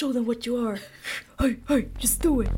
Show 0.00 0.12
them 0.12 0.26
what 0.26 0.46
you 0.46 0.68
are. 0.68 0.78
Hey, 1.38 1.56
hey, 1.68 1.88
just 1.98 2.22
do 2.22 2.42
it. 2.42 2.48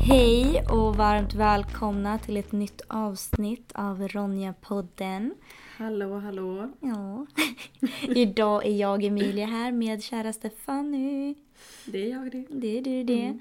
Hej 0.00 0.64
och 0.70 0.96
varmt 0.96 1.34
välkomna 1.34 2.18
till 2.18 2.36
ett 2.36 2.52
nytt 2.52 2.80
avsnitt 2.88 3.72
av 3.74 4.08
Ronja-podden. 4.08 5.34
Hallå, 5.76 6.18
hallå. 6.18 6.72
Ja. 6.80 7.26
Idag 8.14 8.66
är 8.66 8.76
jag 8.76 9.04
Emilia 9.04 9.46
här 9.46 9.72
med 9.72 10.02
käraste 10.02 10.50
Fanny. 10.50 11.34
Det 11.86 12.04
är 12.04 12.10
jag 12.10 12.32
det. 12.32 12.46
Det 12.50 12.78
är 12.78 12.82
du 12.82 13.04
det. 13.04 13.38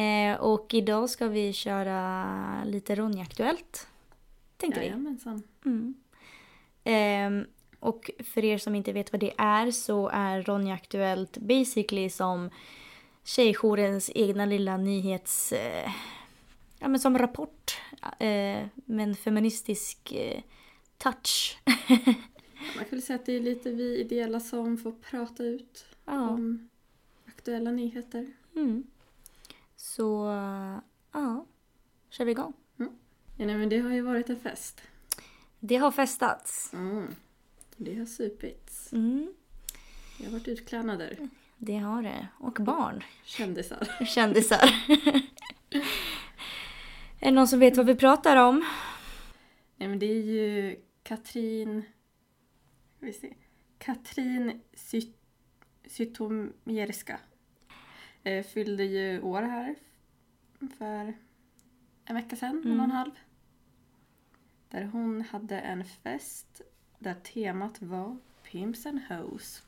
Eh, 0.00 0.40
och 0.40 0.74
idag 0.74 1.10
ska 1.10 1.28
vi 1.28 1.52
köra 1.52 2.64
lite 2.64 2.94
Ronja-aktuellt. 2.94 3.86
Tänkte 4.56 4.80
vi. 4.80 4.86
Jajamensan. 4.86 5.42
Mm. 5.64 5.94
Ehm, 6.84 7.46
och 7.80 8.10
för 8.24 8.44
er 8.44 8.58
som 8.58 8.74
inte 8.74 8.92
vet 8.92 9.12
vad 9.12 9.20
det 9.20 9.32
är 9.38 9.70
så 9.70 10.08
är 10.08 10.42
Ronja 10.42 10.74
Aktuellt 10.74 11.38
basically 11.38 12.10
som 12.10 12.50
Tjejjourens 13.24 14.10
egna 14.14 14.46
lilla 14.46 14.76
nyhets... 14.76 15.52
Eh, 15.52 15.90
ja 16.78 16.88
men 16.88 17.00
som 17.00 17.18
rapport. 17.18 17.78
Eh, 18.02 18.66
med 18.84 19.08
en 19.08 19.14
feministisk 19.14 20.12
eh, 20.12 20.42
touch. 20.98 21.58
Man 22.76 22.84
kan 22.84 22.90
väl 22.90 23.02
säga 23.02 23.18
att 23.18 23.26
det 23.26 23.32
är 23.32 23.40
lite 23.40 23.70
vi 23.70 24.00
ideella 24.00 24.40
som 24.40 24.78
får 24.78 24.92
prata 24.92 25.44
ut 25.44 25.84
ja. 26.04 26.28
om 26.28 26.68
aktuella 27.26 27.70
nyheter. 27.70 28.32
Mm. 28.56 28.84
Så, 29.76 30.24
ja. 31.12 31.46
Kör 32.10 32.24
vi 32.24 32.30
igång. 32.30 32.52
Ja, 32.76 33.46
nej, 33.46 33.56
men 33.56 33.68
det 33.68 33.78
har 33.78 33.90
ju 33.90 34.00
varit 34.00 34.30
en 34.30 34.40
fest. 34.40 34.80
Det 35.60 35.76
har 35.76 35.90
festats. 35.90 36.72
Mm. 36.72 37.14
Det 37.76 37.98
har 37.98 38.06
supits. 38.06 38.92
Mm, 38.92 39.34
Jag 40.18 40.24
har 40.26 40.32
varit 40.32 40.48
utklädnader. 40.48 41.28
det 41.58 41.76
har 41.78 42.02
det. 42.02 42.28
Och 42.38 42.58
barn. 42.60 43.02
Kändisar. 43.24 44.04
Kändisar. 44.06 44.70
är 47.20 47.26
det 47.26 47.30
någon 47.30 47.48
som 47.48 47.58
vet 47.58 47.76
vad 47.76 47.86
vi 47.86 47.94
pratar 47.94 48.36
om? 48.36 48.64
Nej, 49.76 49.88
men 49.88 49.98
det 49.98 50.06
är 50.06 50.22
ju 50.22 50.76
Katrin... 51.02 51.82
Vi 52.98 53.12
se. 53.12 53.34
Katrin 53.78 54.60
Zy- 54.76 55.12
Zytomierska. 55.86 57.20
Eh, 58.22 58.44
fyllde 58.44 58.84
ju 58.84 59.20
år 59.20 59.42
här 59.42 59.74
för 60.78 61.14
en 62.04 62.14
vecka 62.14 62.36
sedan, 62.36 62.62
en 62.64 62.78
och 62.80 62.84
en 62.84 62.90
halv. 62.90 63.10
Där 64.70 64.84
hon 64.84 65.22
hade 65.22 65.60
en 65.60 65.84
fest 65.84 66.60
där 66.98 67.14
temat 67.14 67.82
var 67.82 68.16
Pimps 68.50 68.86
and 68.86 69.00
Hoes. 69.08 69.62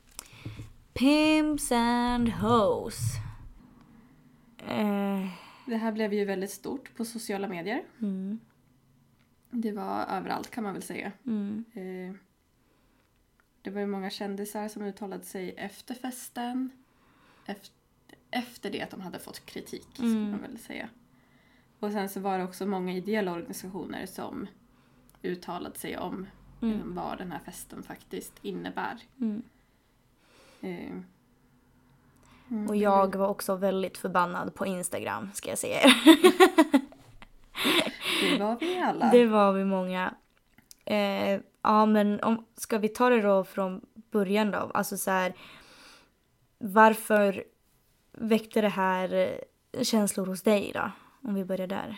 Pimps 0.93 1.71
and 1.71 2.29
hoes. 2.29 2.97
Eh, 4.67 5.27
Det 5.65 5.75
här 5.77 5.91
blev 5.91 6.13
ju 6.13 6.25
väldigt 6.25 6.51
stort 6.51 6.95
på 6.95 7.05
sociala 7.05 7.47
medier. 7.47 7.83
mm, 8.01 8.39
Det 9.51 9.71
var 9.71 10.05
överallt 10.05 10.49
kan 10.51 10.63
man 10.63 10.73
väl 10.73 10.83
säga. 10.83 11.11
mm, 11.25 11.65
Eh, 11.73 12.15
Det 13.61 13.69
var 13.69 13.81
ju 13.81 13.87
många 13.87 14.09
kändisar 14.09 14.67
som 14.67 14.81
uttalade 14.83 15.23
sig 15.23 15.51
efter 15.57 15.93
festen. 15.95 16.69
Efter, 17.45 17.71
efter 18.31 18.71
det 18.71 18.81
att 18.81 18.89
de 18.89 19.01
hade 19.01 19.19
fått 19.19 19.45
kritik, 19.45 19.87
skulle 19.93 20.09
Mm. 20.11 20.31
man 20.31 20.41
väl 20.41 20.57
säga. 20.59 20.89
Och 21.79 21.91
sen 21.91 22.09
så 22.09 22.19
var 22.19 22.37
det 22.37 22.43
också 22.43 22.65
många 22.65 22.93
ideella 22.93 23.31
organisationer 23.33 24.05
som 24.05 24.47
uttalade 25.23 25.79
sig 25.79 25.97
om 25.97 26.27
Mm. 26.61 26.79
eh, 26.79 26.85
vad 26.85 27.17
den 27.17 27.31
här 27.31 27.39
festen 27.39 27.83
faktiskt 27.83 28.33
innebär. 28.41 28.97
mm. 29.21 29.43
Eh, 30.61 30.91
mm, 32.49 32.69
Och 32.69 32.75
jag 32.75 33.11
var- 33.11 33.19
var 33.19 33.27
också 33.27 33.55
väldigt 33.55 33.97
förbannad 33.97 34.55
på 34.55 34.65
Instagram, 34.65 35.29
ska 35.33 35.49
jag 35.49 35.57
säga 35.57 35.81
er. 35.81 35.93
Det 38.21 38.37
var 38.39 38.57
vi 38.59 38.77
alla. 38.79 39.11
Det 39.11 39.25
var 39.25 39.53
vi 39.53 39.65
många. 39.65 40.13
Eh, 40.85 41.39
ja, 41.61 41.85
men 41.85 42.19
om, 42.23 42.45
ska 42.55 42.77
vi 42.77 42.89
ta 42.89 43.09
det 43.09 43.21
då 43.21 43.43
från 43.43 43.81
början 44.11 44.51
då? 44.51 44.71
Alltså 44.73 44.97
så 44.97 45.11
här, 45.11 45.33
varför 46.57 47.43
väckte 48.11 48.61
det 48.61 48.69
här 48.69 49.13
eh, 49.71 49.83
känslor 49.83 50.25
hos 50.25 50.41
dig 50.43 50.71
då? 50.75 50.91
Om 51.21 51.33
vi 51.35 51.45
börjar 51.45 51.67
där. 51.67 51.97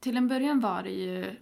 Till 0.00 0.16
en 0.16 0.28
början 0.28 0.60
var 0.60 0.82
det 0.82 0.90
ju, 0.90 1.36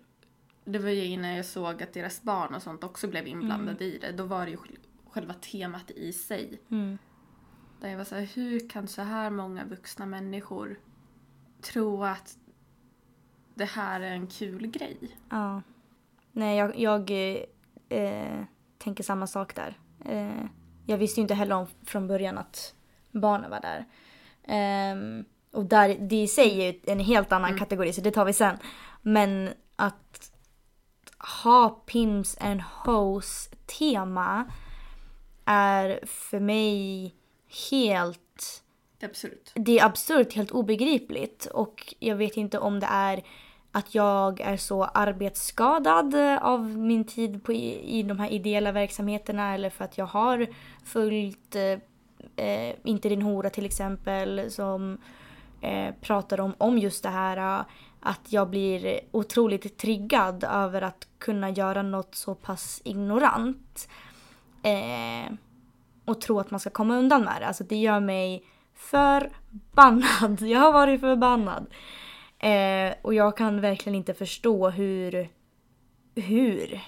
det 0.64 0.78
var 0.78 0.90
ju 0.90 1.04
innan 1.04 1.30
jag 1.34 1.44
såg 1.46 1.82
att 1.82 1.92
deras 1.92 2.22
barn 2.22 2.54
och 2.54 2.62
sånt 2.62 2.84
också 2.84 3.08
blev 3.08 3.26
inblandade 3.26 3.84
i 3.84 3.98
det. 3.98 4.12
Då 4.12 4.24
var 4.24 4.44
det 4.44 4.50
ju 4.50 4.56
själv- 4.56 4.76
själva 5.10 5.34
temat 5.34 5.90
i 5.90 6.12
sig. 6.12 6.60
Mm. 6.70 6.98
Där 7.80 7.88
jag 7.88 7.96
var 7.98 8.04
så 8.04 8.14
här, 8.14 8.22
hur 8.34 8.68
kan 8.68 8.88
så 8.88 9.02
här 9.02 9.30
många 9.30 9.64
vuxna 9.64 10.06
människor 10.06 10.78
tro 11.60 12.04
att 12.04 12.38
det 13.54 13.64
här 13.64 14.00
är 14.00 14.12
en 14.12 14.26
kul 14.26 14.66
grej? 14.66 14.96
Ja. 15.30 15.62
Nej, 16.32 16.58
jag, 16.58 16.78
jag 16.78 17.10
eh, 17.10 17.42
eh, 17.98 18.44
tänker 18.78 19.04
samma 19.04 19.26
sak 19.26 19.54
där. 19.54 19.78
Eh, 20.04 20.44
jag 20.86 20.98
visste 20.98 21.20
ju 21.20 21.22
inte 21.22 21.34
heller 21.34 21.54
om 21.54 21.66
från 21.82 22.06
början 22.06 22.38
att 22.38 22.74
barnen 23.10 23.50
var 23.50 23.60
där. 23.60 23.84
Ehm, 24.44 25.24
och 25.52 25.64
där, 25.64 25.96
det 26.00 26.22
i 26.22 26.28
sig 26.28 26.60
är 26.60 26.72
ju 26.72 26.80
en 26.84 27.00
helt 27.00 27.32
annan 27.32 27.58
kategori, 27.58 27.92
så 27.92 28.00
det 28.00 28.10
tar 28.10 28.24
vi 28.24 28.32
sen. 28.32 28.58
Men 29.02 29.50
att 29.76 30.32
ha 31.42 31.70
Pims 31.70 32.38
and 32.40 32.62
Hoes 32.62 33.50
tema 33.78 34.44
är 35.44 36.00
för 36.06 36.40
mig 36.40 37.14
helt 37.70 38.62
absurt. 39.02 39.52
det 39.54 39.78
är 39.78 39.84
absurt, 39.84 40.32
helt 40.32 40.50
obegripligt. 40.50 41.46
Och 41.46 41.94
jag 41.98 42.16
vet 42.16 42.36
inte 42.36 42.58
om 42.58 42.80
det 42.80 42.86
är 42.90 43.22
att 43.72 43.94
jag 43.94 44.40
är 44.40 44.56
så 44.56 44.84
arbetsskadad 44.84 46.14
av 46.40 46.78
min 46.78 47.04
tid 47.04 47.44
på, 47.44 47.52
i, 47.52 47.98
i 47.98 48.02
de 48.02 48.18
här 48.18 48.30
ideella 48.30 48.72
verksamheterna 48.72 49.54
eller 49.54 49.70
för 49.70 49.84
att 49.84 49.98
jag 49.98 50.06
har 50.06 50.46
följt 50.84 51.56
eh, 51.56 52.46
eh, 52.46 52.74
Inte 52.84 53.08
din 53.08 53.22
hora 53.22 53.50
till 53.50 53.66
exempel 53.66 54.50
som 54.50 54.98
eh, 55.60 55.94
pratar 56.00 56.40
om, 56.40 56.54
om 56.58 56.78
just 56.78 57.02
det 57.02 57.08
här 57.08 57.58
eh, 57.60 57.64
att 58.00 58.32
jag 58.32 58.50
blir 58.50 59.00
otroligt 59.10 59.78
triggad 59.78 60.44
över 60.44 60.82
att 60.82 61.08
kunna 61.18 61.50
göra 61.50 61.82
något 61.82 62.14
så 62.14 62.34
pass 62.34 62.80
ignorant. 62.84 63.88
Eh, 64.62 65.32
och 66.04 66.20
tro 66.20 66.40
att 66.40 66.50
man 66.50 66.60
ska 66.60 66.70
komma 66.70 66.96
undan 66.96 67.24
med 67.24 67.36
det. 67.40 67.46
Alltså 67.46 67.64
det 67.64 67.76
gör 67.76 68.00
mig 68.00 68.44
förbannad. 68.74 70.40
Jag 70.40 70.60
har 70.60 70.72
varit 70.72 71.00
förbannad. 71.00 71.66
Eh, 72.38 72.94
och 73.02 73.14
jag 73.14 73.36
kan 73.36 73.60
verkligen 73.60 73.94
inte 73.96 74.14
förstå 74.14 74.70
hur... 74.70 75.28
Hur? 76.14 76.80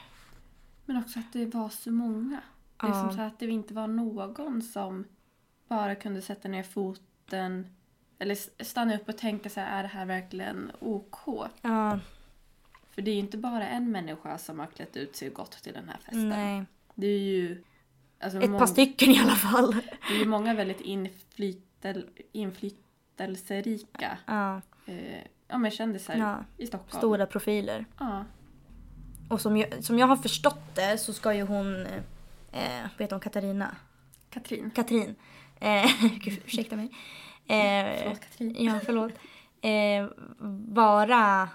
Men 0.85 0.97
också 0.97 1.19
att 1.19 1.33
det 1.33 1.47
var 1.47 1.69
så 1.69 1.91
många. 1.91 2.41
Det 2.81 2.87
är 2.87 2.91
Ja. 2.91 2.95
som 2.95 3.13
så 3.13 3.21
att 3.23 3.39
det 3.39 3.47
inte 3.47 3.75
var 3.75 3.87
någon 3.87 4.63
som 4.63 5.05
bara 5.69 5.95
kunde 5.95 6.23
sätta 6.23 6.49
ner 6.49 6.63
foten 6.63 7.67
eller 8.23 8.65
stanna 8.65 8.95
upp 8.97 9.09
och 9.09 9.19
tänka 9.19 9.49
så 9.51 9.61
här, 9.61 9.79
är 9.79 9.83
det 9.83 9.89
här 9.89 10.05
verkligen 10.07 10.73
OK? 10.81 11.19
Ja, 11.63 11.99
För 12.91 13.03
det 13.03 13.11
är 13.11 13.15
ju 13.15 13.21
inte 13.21 13.39
bara 13.39 13.69
en 13.69 13.91
människa 13.91 14.39
som 14.39 14.59
har 14.59 14.67
klätt 14.67 14.97
ut 14.97 15.17
sig 15.17 15.29
och 15.29 15.35
gått 15.35 15.63
till 15.63 15.73
den 15.73 15.89
här 15.89 15.97
festen. 15.99 16.29
nej. 16.29 16.65
Det 16.95 17.07
är 17.07 17.19
ju... 17.19 17.65
Alltså 18.21 18.39
Ett 18.39 18.59
par 18.59 18.67
stycken 18.67 19.11
i 19.11 19.19
alla 19.21 19.35
fall. 19.37 19.73
Det 20.09 20.15
är 20.15 20.19
ju 20.19 20.27
många 20.27 20.55
väldigt 20.55 20.81
inflytel, 20.81 22.07
inflytelserika 22.33 24.19
Ja, 24.27 24.61
eh, 24.87 25.23
ja, 25.49 25.59
men 25.59 25.71
kändisar 25.71 26.17
Ja. 26.17 26.45
i 26.57 26.67
Stockholm. 26.67 26.99
stora 26.99 27.27
profiler. 27.27 27.85
Ja. 27.99 28.25
Och 29.29 29.41
som 29.41 29.57
jag, 29.57 29.85
som 29.85 29.99
jag 29.99 30.07
har 30.07 30.17
förstått 30.17 30.75
det 30.75 30.99
så 30.99 31.13
ska 31.13 31.35
ju 31.35 31.43
hon... 31.43 31.87
Eh, 32.53 32.87
vet 32.99 33.11
hon 33.11 33.21
Katarina? 33.21 33.77
Katrin. 34.31 34.71
Katrin. 34.71 35.15
Eh, 35.61 35.87
gud, 36.21 36.41
ursäkta 36.47 36.77
mig. 36.77 36.91
Eh, 37.51 37.97
Förlåt 38.03 38.21
Katrin. 38.21 38.57
Ja, 38.59 38.81
förlåt. 38.85 39.13
Eh, 39.61 40.09
vara 40.69 41.49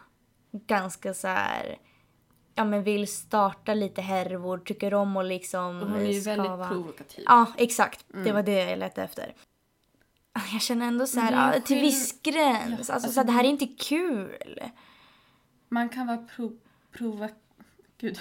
ganska 0.51 1.13
så 1.13 1.27
här... 1.27 1.77
Ja, 2.55 2.65
men 2.65 2.83
vill 2.83 3.07
starta 3.07 3.73
lite 3.73 4.01
härvor, 4.01 4.57
tycker 4.57 4.93
om 4.93 5.17
och 5.17 5.23
liksom... 5.23 5.81
Och 5.81 5.89
hon 5.89 5.99
är 5.99 6.11
ju 6.11 6.21
skava. 6.21 6.47
väldigt 6.47 6.67
provokativ. 6.67 7.23
Ja, 7.27 7.45
exakt. 7.57 8.05
Det 8.23 8.31
var 8.31 8.43
det 8.43 8.69
jag 8.69 8.79
letade 8.79 9.05
efter. 9.05 9.33
Jag 10.51 10.61
känner 10.61 10.87
ändå 10.87 11.07
så 11.07 11.19
här, 11.19 11.53
ja, 11.55 11.61
till 11.61 11.75
skill- 11.75 11.81
viss 11.81 12.21
gräns. 12.21 12.69
Ja, 12.69 12.77
alltså, 12.77 12.93
alltså 12.93 13.11
så 13.11 13.19
här, 13.19 13.25
det 13.27 13.31
här 13.31 13.43
är 13.43 13.47
inte 13.47 13.67
kul. 13.67 14.61
Man 15.69 15.89
kan 15.89 16.07
vara 16.07 16.17
pro, 16.17 16.51
prova, 16.91 17.29
gud, 17.97 18.19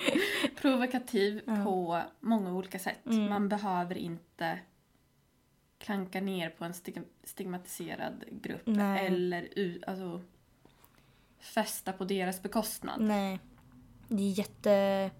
provokativ 0.60 1.40
på 1.64 2.02
många 2.20 2.52
olika 2.52 2.78
sätt. 2.78 3.06
Mm. 3.06 3.28
Man 3.28 3.48
behöver 3.48 3.94
inte 3.94 4.58
klanka 5.82 6.20
ner 6.20 6.50
på 6.50 6.64
en 6.64 6.74
stig, 6.74 7.02
stigmatiserad 7.24 8.24
grupp 8.30 8.62
Nej. 8.64 9.06
eller 9.06 9.48
alltså, 9.86 10.20
festa 11.40 11.92
på 11.92 12.04
deras 12.04 12.42
bekostnad. 12.42 13.00
Nej. 13.00 13.40
det 14.08 14.22
är 14.22 14.38
jätte, 14.38 15.10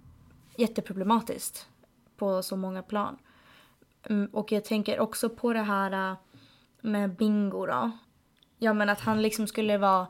jätteproblematiskt 0.56 1.68
på 2.16 2.42
så 2.42 2.56
många 2.56 2.82
plan. 2.82 3.18
Mm, 4.08 4.30
och 4.32 4.52
jag 4.52 4.64
tänker 4.64 5.00
också 5.00 5.30
på 5.30 5.52
det 5.52 5.62
här 5.62 6.10
äh, 6.10 6.16
med 6.80 7.16
Bingo 7.16 7.66
då. 7.66 7.90
Ja 8.58 8.72
men 8.72 8.88
att 8.88 9.00
han 9.00 9.22
liksom 9.22 9.46
skulle 9.46 9.78
vara 9.78 10.06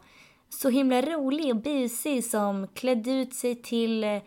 så 0.49 0.69
himla 0.69 1.03
rolig 1.03 1.51
och 1.51 1.63
busig 1.63 2.25
som 2.25 2.69
klädde 2.69 3.11
ut 3.11 3.35
sig 3.35 3.63
till 3.63 4.05
eh, 4.05 4.23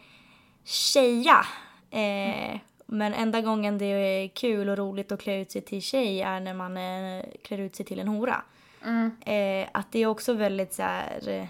tjeja. 0.64 1.46
Eh, 1.90 2.60
men 2.86 3.14
enda 3.14 3.42
gången 3.42 3.78
det 3.78 3.86
är 3.86 4.28
kul 4.28 4.70
och 4.70 4.78
roligt 4.78 5.12
att 5.12 5.22
klä 5.22 5.42
ut 5.42 5.52
sig 5.52 5.62
till 5.62 5.82
tjej 5.82 6.22
är 6.22 6.40
när 6.40 6.54
man 6.54 6.78
eh, 6.78 7.26
klär 7.44 7.58
ut 7.58 7.76
sig 7.76 7.86
till 7.86 8.00
en 8.00 8.08
hora. 8.08 8.42
Mm. 8.86 9.12
Eh, 9.26 9.70
att 9.74 9.92
det 9.92 10.00
är 10.00 10.08
också 10.08 10.34
väldigt 10.34 10.74
så 10.74 10.82
här... 10.84 11.30
eh, 11.30 11.46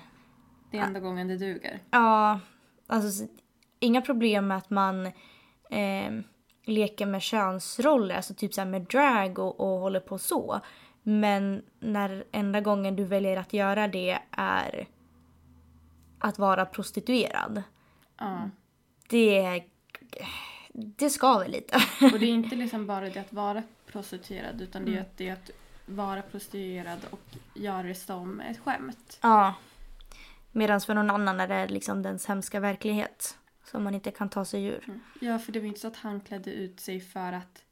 Det 0.72 0.78
är 0.78 0.82
enda 0.84 1.00
gången 1.00 1.28
det 1.28 1.38
duger. 1.38 1.80
Ja, 1.92 2.40
alltså 2.88 3.26
inga 3.80 4.02
problem 4.02 4.48
med 4.48 4.58
att 4.58 4.70
man 4.70 5.06
eh, 5.70 6.12
leker 6.66 7.06
med 7.06 7.22
könsroller, 7.22 8.16
alltså 8.16 8.34
typ 8.34 8.54
så 8.54 8.62
här 8.62 8.68
med 8.68 8.82
drag 8.82 9.40
och, 9.40 9.60
och 9.60 9.80
håller 9.80 10.00
på 10.00 10.18
så. 10.18 10.62
Men 11.04 11.64
när 11.80 12.24
enda 12.32 12.62
gången 12.62 12.96
du 12.96 13.04
väljer 13.04 13.38
att 13.38 13.54
göra 13.54 13.88
det 13.88 14.18
är 14.32 14.88
att 16.20 16.40
vara 16.40 16.66
prostituerad. 16.66 17.64
Ja. 18.18 18.50
Det, 19.10 19.64
det 20.76 21.10
skaver 21.10 21.48
lite. 21.48 21.76
Och 22.14 22.20
det 22.20 22.26
är 22.26 22.34
inte 22.34 22.56
liksom 22.56 22.88
bara 22.88 23.10
det 23.10 23.20
att 23.20 23.34
vara 23.34 23.64
prostituerad 23.86 24.62
utan 24.62 24.86
det 24.86 24.98
är 24.98 25.02
att 25.02 25.18
det 25.18 25.30
är 25.30 25.34
att 25.34 25.52
vara 25.86 26.22
prostituerad 26.22 27.00
och 27.10 27.36
göra 27.54 27.84
det 27.84 27.96
som 27.96 28.40
ett 28.40 28.60
skämt. 28.60 29.20
Ja. 29.22 29.54
Medan 30.52 30.82
för 30.82 30.94
någon 30.94 31.10
annan 31.10 31.40
är 31.40 31.48
det 31.48 31.68
liksom 31.68 32.02
dens 32.02 32.26
hemska 32.26 32.60
verklighet 32.60 33.38
som 33.64 33.84
man 33.84 33.96
inte 33.96 34.12
kan 34.12 34.30
ta 34.30 34.46
sig 34.46 34.66
ur. 34.66 35.00
Ja, 35.22 35.40
för 35.40 35.52
det 35.52 35.60
var 35.60 35.68
inte 35.68 35.80
så 35.80 35.88
att 35.88 35.96
han 35.96 36.22
klädde 36.22 36.52
ut 36.52 36.80
sig 36.80 37.00
för 37.00 37.34
att 37.34 37.64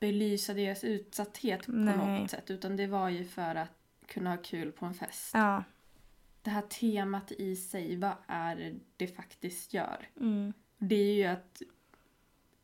belysa 0.00 0.54
deras 0.54 0.84
utsatthet 0.84 1.66
på 1.66 1.72
Nej. 1.72 2.20
något 2.20 2.30
sätt 2.30 2.50
utan 2.50 2.76
det 2.76 2.86
var 2.86 3.08
ju 3.08 3.24
för 3.24 3.54
att 3.54 3.70
kunna 4.06 4.30
ha 4.30 4.36
kul 4.36 4.72
på 4.72 4.86
en 4.86 4.94
fest. 4.94 5.30
Ja. 5.34 5.64
Det 6.42 6.50
här 6.50 6.62
temat 6.62 7.32
i 7.32 7.56
sig, 7.56 7.96
vad 7.96 8.14
är 8.26 8.74
det 8.96 9.06
faktiskt 9.06 9.74
gör? 9.74 10.08
Mm. 10.20 10.52
Det 10.78 10.94
är 10.94 11.14
ju 11.14 11.24
att, 11.24 11.62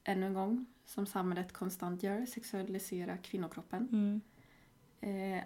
ännu 0.05 0.27
en 0.27 0.35
gång, 0.35 0.67
som 0.87 1.07
samhället 1.07 1.53
konstant 1.53 2.03
gör, 2.03 2.27
sexualisera 2.27 3.17
kvinnokroppen. 3.17 3.89
Mm. 3.93 4.21
Eh, 5.01 5.45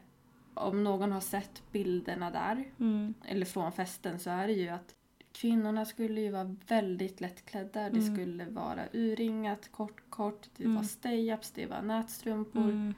om 0.54 0.84
någon 0.84 1.12
har 1.12 1.20
sett 1.20 1.62
bilderna 1.72 2.30
där, 2.30 2.64
Mm. 2.80 3.14
eller 3.24 3.46
från 3.46 3.72
festen, 3.72 4.18
så 4.18 4.30
är 4.30 4.46
det 4.46 4.52
ju 4.52 4.68
att 4.68 4.94
kvinnorna 5.32 5.84
skulle 5.84 6.20
ju 6.20 6.30
vara 6.30 6.56
väldigt 6.68 7.20
lättklädda. 7.20 7.90
Det 7.90 7.98
Mm. 8.00 8.14
skulle 8.14 8.44
vara 8.44 8.82
urringat, 8.92 9.72
kort, 9.72 10.02
kort. 10.10 10.48
Det 10.56 10.64
Mm. 10.64 10.76
var 10.76 10.82
stay-ups, 10.82 11.52
det 11.54 11.66
var 11.66 11.82
nätstrumpor, 11.82 12.62
Mm. 12.62 12.94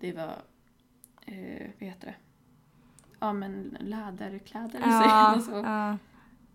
det 0.00 0.12
var, 0.12 0.36
eh, 1.26 1.66
vad 1.80 1.88
heter 1.88 2.06
det? 2.06 2.14
Ja 3.20 3.32
men 3.32 3.76
läderkläder, 3.80 4.78
Ja, 4.80 5.00
säger 5.02 5.08
man 5.22 5.42
så. 5.42 5.50
ja. 5.52 5.98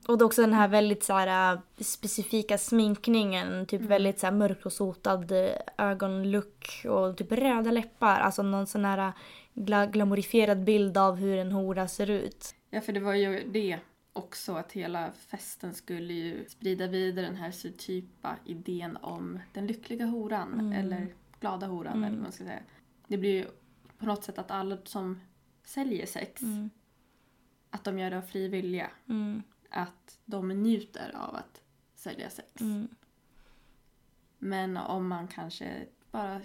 Och 0.08 0.18
det 0.18 0.22
är 0.24 0.26
också 0.26 0.42
den 0.42 0.54
här 0.54 0.68
väldigt 0.68 1.04
så 1.04 1.14
här, 1.14 1.54
äh, 1.54 1.60
specifika 1.84 2.58
sminkningen. 2.58 3.66
Typ 3.66 3.80
Mm. 3.80 3.90
väldigt 3.90 4.20
så 4.20 4.26
här, 4.28 4.34
mörk 4.34 4.66
och 4.66 4.74
sotad 4.74 5.32
äh, 5.32 5.56
ögonlook 5.78 6.86
och 6.90 7.18
typ 7.18 7.32
röda 7.32 7.72
läppar. 7.72 8.20
Alltså 8.20 8.44
någon 8.44 8.68
sån 8.68 8.86
här 8.86 8.98
äh, 9.08 9.14
gla- 9.54 9.92
glamorifierad 9.92 10.64
bild 10.64 10.98
av 10.98 11.16
hur 11.16 11.38
en 11.38 11.52
hora 11.52 11.88
ser 11.88 12.10
ut. 12.10 12.56
Ja, 12.70 12.82
för 12.82 12.94
det 12.94 13.00
var 13.00 13.14
ju 13.14 13.44
det 13.52 13.80
också 14.14 14.54
att 14.54 14.72
hela 14.72 15.12
festen 15.28 15.74
skulle 15.74 16.14
ju 16.14 16.46
sprida 16.48 16.88
vidare 16.88 17.26
den 17.26 17.36
här 17.36 17.52
typa 17.78 18.36
idén 18.46 18.98
om 19.02 19.40
den 19.54 19.68
lyckliga 19.68 20.06
horan 20.06 20.54
Mm. 20.54 20.72
eller 20.74 21.08
glada 21.40 21.68
horan 21.68 21.94
Mm. 21.94 22.04
eller 22.04 22.16
vad 22.16 22.24
man 22.24 22.32
ska 22.32 22.44
säga. 22.44 22.60
Det 23.08 23.18
blir 23.18 23.32
ju 23.32 23.46
på 23.98 24.06
något 24.06 24.24
sätt 24.24 24.38
att 24.40 24.52
alla 24.52 24.78
som 24.84 25.20
säljer 25.66 26.06
sex, 26.06 26.42
Mm. 26.42 26.70
att 27.70 27.84
de 27.84 28.00
gör 28.00 28.10
det 28.10 28.18
av 28.18 28.22
fri 28.22 28.48
vilja. 28.48 28.92
Mm. 29.10 29.44
Att 29.76 30.18
de 30.26 30.48
njuter 30.50 31.12
av 31.16 31.36
att 31.36 31.62
sälja 31.96 32.30
sex. 32.30 32.62
Mm. 32.62 32.88
Men 34.40 34.78
om 34.78 35.08
man 35.08 35.28
kanske 35.28 35.86
bara 36.12 36.42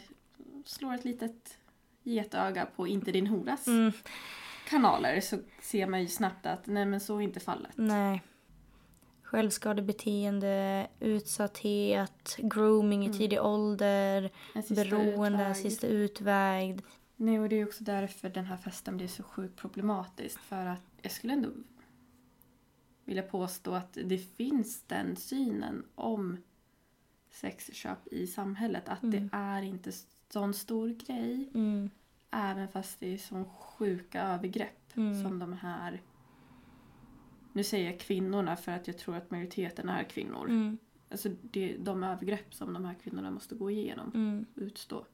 slår 0.64 0.94
ett 0.94 1.04
litet 1.04 1.58
getöga 2.02 2.66
på 2.66 2.86
inte 2.86 3.12
din 3.12 3.26
horas 3.26 3.66
Mm. 3.66 3.92
kanaler 4.68 5.20
så 5.20 5.38
ser 5.62 5.86
man 5.86 6.00
ju 6.00 6.08
snabbt 6.08 6.46
att 6.46 6.66
nej 6.66 6.86
men 6.86 7.00
så 7.00 7.16
är 7.16 7.20
inte 7.20 7.40
fallet. 7.40 7.72
Nej. 7.76 8.22
Självskadebeteende, 9.22 10.88
utsatthet, 11.00 12.36
grooming 12.38 13.02
i 13.02 13.06
Mm. 13.06 13.18
tidig 13.18 13.40
ålder, 13.42 14.30
En 14.54 14.62
sista 14.62 14.84
beroende, 14.84 15.38
utväg. 15.50 15.56
sista 15.56 15.86
utväg. 15.86 16.80
Nej, 17.16 17.40
och 17.40 17.48
det 17.48 17.56
är 17.60 17.66
också 17.66 17.84
därför 17.84 18.28
den 18.28 18.44
här 18.44 18.56
festen 18.56 18.96
blir 18.96 19.08
så 19.08 19.22
sjukt 19.22 19.56
problematisk. 19.56 20.38
För 20.40 20.66
att 20.66 20.80
jag 21.02 21.12
skulle 21.12 21.32
ändå 21.32 21.48
vilja 23.08 23.22
påstå 23.22 23.72
att 23.74 23.92
det 24.04 24.18
finns 24.18 24.82
den 24.86 25.16
synen 25.16 25.84
om 25.94 26.36
sexköp 27.30 28.06
i 28.12 28.26
samhället. 28.26 28.88
Att 28.88 29.02
Mm. 29.02 29.10
det 29.30 29.36
är 29.36 29.62
inte 29.62 29.92
sån 30.32 30.54
stor 30.54 30.88
grej. 30.88 31.50
Mm. 31.54 31.90
Även 32.30 32.68
fast 32.68 33.00
det 33.00 33.14
är 33.14 33.18
sån 33.18 33.44
sjuka 33.44 34.22
övergrepp 34.22 34.96
Mm. 34.96 35.22
som 35.22 35.38
de 35.38 35.52
här... 35.52 36.02
Nu 37.52 37.64
säger 37.64 37.90
jag 37.90 38.00
kvinnorna 38.00 38.56
för 38.56 38.72
att 38.72 38.86
jag 38.86 38.98
tror 38.98 39.16
att 39.16 39.30
majoriteten 39.30 39.88
är 39.88 40.04
kvinnor. 40.04 40.44
Mm. 40.48 40.78
Alltså 41.10 41.28
det, 41.42 41.76
de 41.76 42.04
övergrepp 42.04 42.54
som 42.54 42.72
de 42.72 42.84
här 42.84 42.94
kvinnorna 43.02 43.30
måste 43.30 43.54
gå 43.54 43.70
igenom, 43.70 44.10
Mm. 44.14 44.46
utstå 44.54 45.06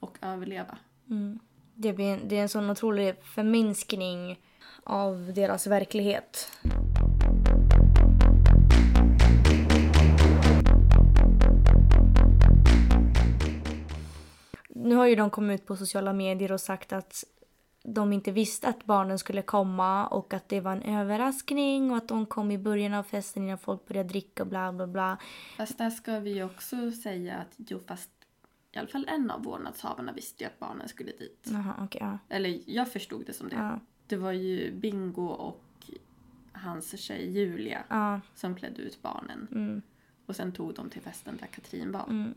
och 0.00 0.18
överleva. 0.22 0.78
Mm. 1.10 1.38
Det, 1.74 1.92
blir 1.92 2.04
en, 2.14 2.28
det 2.28 2.36
är 2.38 2.42
en 2.42 2.48
sån 2.48 2.70
otrolig 2.70 3.14
förminskning 3.24 4.40
av 4.84 5.32
deras 5.34 5.66
verklighet. 5.66 6.52
Har 15.06 15.10
ju 15.10 15.16
de 15.16 15.30
kommit 15.30 15.60
ut 15.60 15.66
på 15.66 15.76
sociala 15.76 16.12
medier 16.12 16.52
och 16.52 16.60
sagt 16.60 16.92
att 16.92 17.24
de 17.82 18.12
inte 18.12 18.32
visste 18.32 18.68
att 18.68 18.84
barnen 18.84 19.18
skulle 19.18 19.42
komma 19.42 20.06
och 20.06 20.34
att 20.34 20.48
det 20.48 20.60
var 20.60 20.72
en 20.72 20.82
överraskning 20.82 21.90
och 21.90 21.96
att 21.96 22.08
de 22.08 22.26
kom 22.26 22.50
i 22.50 22.58
början 22.58 22.94
av 22.94 23.02
festen 23.02 23.42
innan 23.44 23.58
folk 23.58 23.86
började 23.88 24.08
dricka 24.08 24.42
och 24.42 24.48
bla 24.48 24.72
bla 24.72 24.86
bla. 24.86 25.18
Fast 25.56 25.78
där 25.78 25.90
ska 25.90 26.18
vi 26.20 26.42
också 26.42 26.92
säga 26.92 27.34
att 27.36 27.54
jo 27.56 27.80
fast 27.86 28.10
i 28.72 28.78
alla 28.78 28.88
fall 28.88 29.08
en 29.08 29.30
av 29.30 29.42
vårdnadshavarna 29.42 30.12
visste 30.12 30.44
ju 30.44 30.46
att 30.46 30.58
barnen 30.58 30.88
skulle 30.88 31.10
dit. 31.10 31.46
Jaha, 31.50 31.74
okej. 31.82 32.00
ja. 32.04 32.18
Eller 32.28 32.60
jag 32.66 32.92
förstod 32.92 33.26
det 33.26 33.32
som 33.32 33.48
det. 33.48 33.56
Ja, 33.56 33.80
Det 34.06 34.16
var 34.16 34.32
ju 34.32 34.72
Bingo 34.72 35.26
och 35.26 35.62
hans 36.52 37.00
tjej 37.00 37.30
Julia 37.38 37.84
ja, 37.88 38.20
som 38.34 38.56
klädde 38.56 38.82
ut 38.82 39.02
barnen. 39.02 39.48
mm, 39.52 39.82
Och 40.26 40.36
sen 40.36 40.52
tog 40.52 40.74
de 40.74 40.90
till 40.90 41.02
festen 41.02 41.36
där 41.40 41.46
Katrin 41.46 41.92
var. 41.92 42.04
mm, 42.08 42.34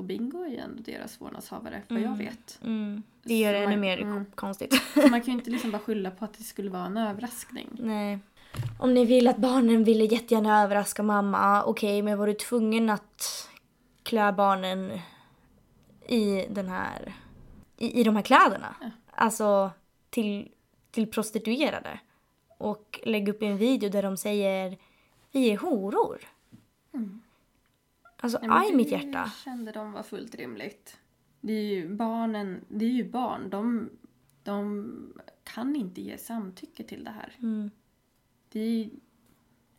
Och 0.00 0.06
Bingo 0.06 0.42
är 0.44 0.48
ju 0.48 0.56
ändå 0.56 0.82
deras 0.82 1.20
vårdnadshavare 1.20 1.82
vad 1.88 1.98
jag 2.00 2.06
Mm. 2.06 2.18
vet. 2.18 2.58
mm. 2.64 3.02
Det 3.22 3.38
gör 3.38 3.52
det 3.52 3.58
ännu 3.58 3.76
mer 3.76 3.98
mm. 3.98 4.24
konstigt. 4.34 4.74
Så 4.94 5.00
man 5.08 5.20
kan 5.20 5.24
ju 5.26 5.32
inte 5.38 5.50
liksom 5.50 5.70
bara 5.70 5.78
skylla 5.78 6.10
på 6.10 6.24
att 6.24 6.32
det 6.38 6.44
skulle 6.44 6.70
vara 6.70 6.86
en 6.86 6.96
överraskning. 6.96 7.68
Nej. 7.72 8.18
Om 8.78 8.94
ni 8.94 9.04
vill 9.04 9.28
att 9.28 9.36
barnen 9.36 9.84
ville 9.84 10.04
jättegärna 10.04 10.62
överraska 10.62 11.02
mamma, 11.02 11.64
okej, 11.64 12.02
men 12.02 12.18
var 12.18 12.26
du 12.26 12.34
tvungen 12.34 12.90
att 12.90 13.48
klä 14.02 14.32
barnen 14.32 15.00
i 16.08 16.46
den 16.50 16.68
här... 16.68 17.14
I, 17.76 18.00
i 18.00 18.04
de 18.04 18.16
här 18.16 18.22
kläderna? 18.22 18.74
Ja. 18.80 18.90
Alltså 19.10 19.70
till, 20.10 20.48
till 20.90 21.06
prostituerade. 21.10 22.00
Och 22.58 23.00
lägga 23.04 23.32
upp 23.32 23.42
en 23.42 23.56
video 23.56 23.90
där 23.90 24.02
de 24.02 24.16
säger 24.16 24.78
vi 25.32 25.50
är 25.50 25.56
horor. 25.58 26.18
Mm. 26.94 27.20
Alltså, 28.22 28.38
Nej, 28.42 28.50
aj 28.70 28.76
mitt 28.76 28.90
det 28.90 28.96
hjärta. 28.96 29.30
kände 29.44 29.72
de 29.72 29.92
var 29.92 30.02
fullt 30.02 30.34
rimligt. 30.34 30.96
Det 31.40 31.52
är 31.52 31.64
ju 31.64 31.88
barnen, 31.94 32.64
det 32.68 32.84
är 32.84 32.90
ju 32.90 33.10
barn. 33.10 33.50
De, 33.50 33.90
de 34.42 35.20
kan 35.44 35.76
inte 35.76 36.00
ge 36.00 36.18
samtycke 36.18 36.84
till 36.84 37.04
det 37.04 37.10
här. 37.10 37.32
Mm, 37.38 37.70
Det 38.48 38.60
är, 38.60 38.90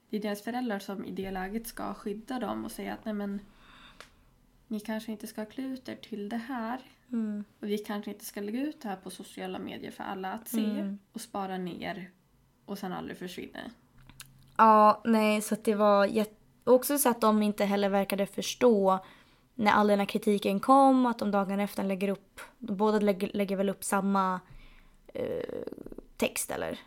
det 0.09 0.17
är 0.17 0.21
deras 0.21 0.41
föräldrar 0.41 0.79
som 0.79 1.05
i 1.05 1.11
det 1.11 1.31
läget 1.31 1.67
ska 1.67 1.93
skydda 1.93 2.39
dem 2.39 2.65
och 2.65 2.71
säga 2.71 2.93
att 2.93 3.05
nej 3.05 3.13
men 3.13 3.39
ni 4.67 4.79
kanske 4.79 5.11
inte 5.11 5.27
ska 5.27 5.45
klä 5.45 5.63
ut 5.63 5.89
er 5.89 5.95
till 5.95 6.29
det 6.29 6.37
här. 6.37 6.81
mm, 7.11 7.43
Och 7.59 7.67
vi 7.69 7.77
kanske 7.77 8.11
inte 8.11 8.25
ska 8.25 8.41
lägga 8.41 8.61
ut 8.61 8.81
det 8.81 8.87
här 8.89 8.95
på 8.95 9.09
sociala 9.09 9.59
medier 9.59 9.91
för 9.91 10.03
alla 10.03 10.31
att 10.33 10.47
se 10.47 10.65
Mm. 10.65 10.99
och 11.13 11.21
spara 11.21 11.57
ner 11.57 12.11
och 12.65 12.77
sen 12.77 12.93
aldrig 12.93 13.17
försvinner. 13.17 13.71
Ja, 14.57 15.01
nej, 15.05 15.41
så 15.41 15.53
att 15.53 15.63
det 15.63 15.75
var 15.75 16.05
jätte... 16.05 16.35
Också 16.63 16.97
så 16.97 17.09
att 17.09 17.21
de 17.21 17.43
inte 17.43 17.65
heller 17.65 17.89
verkade 17.89 18.25
förstå 18.25 18.99
när 19.55 19.71
all 19.71 19.87
den 19.87 19.99
här 19.99 20.05
kritiken 20.05 20.59
kom, 20.59 21.05
att 21.05 21.19
de 21.19 21.31
dagarna 21.31 21.63
efter 21.63 21.83
lägger 21.83 22.09
upp... 22.09 22.41
Båda 22.57 22.99
lägger, 22.99 23.31
lägger 23.33 23.55
väl 23.55 23.69
upp 23.69 23.83
samma 23.83 24.39
eh, 25.13 25.45
text 26.17 26.51
eller 26.51 26.79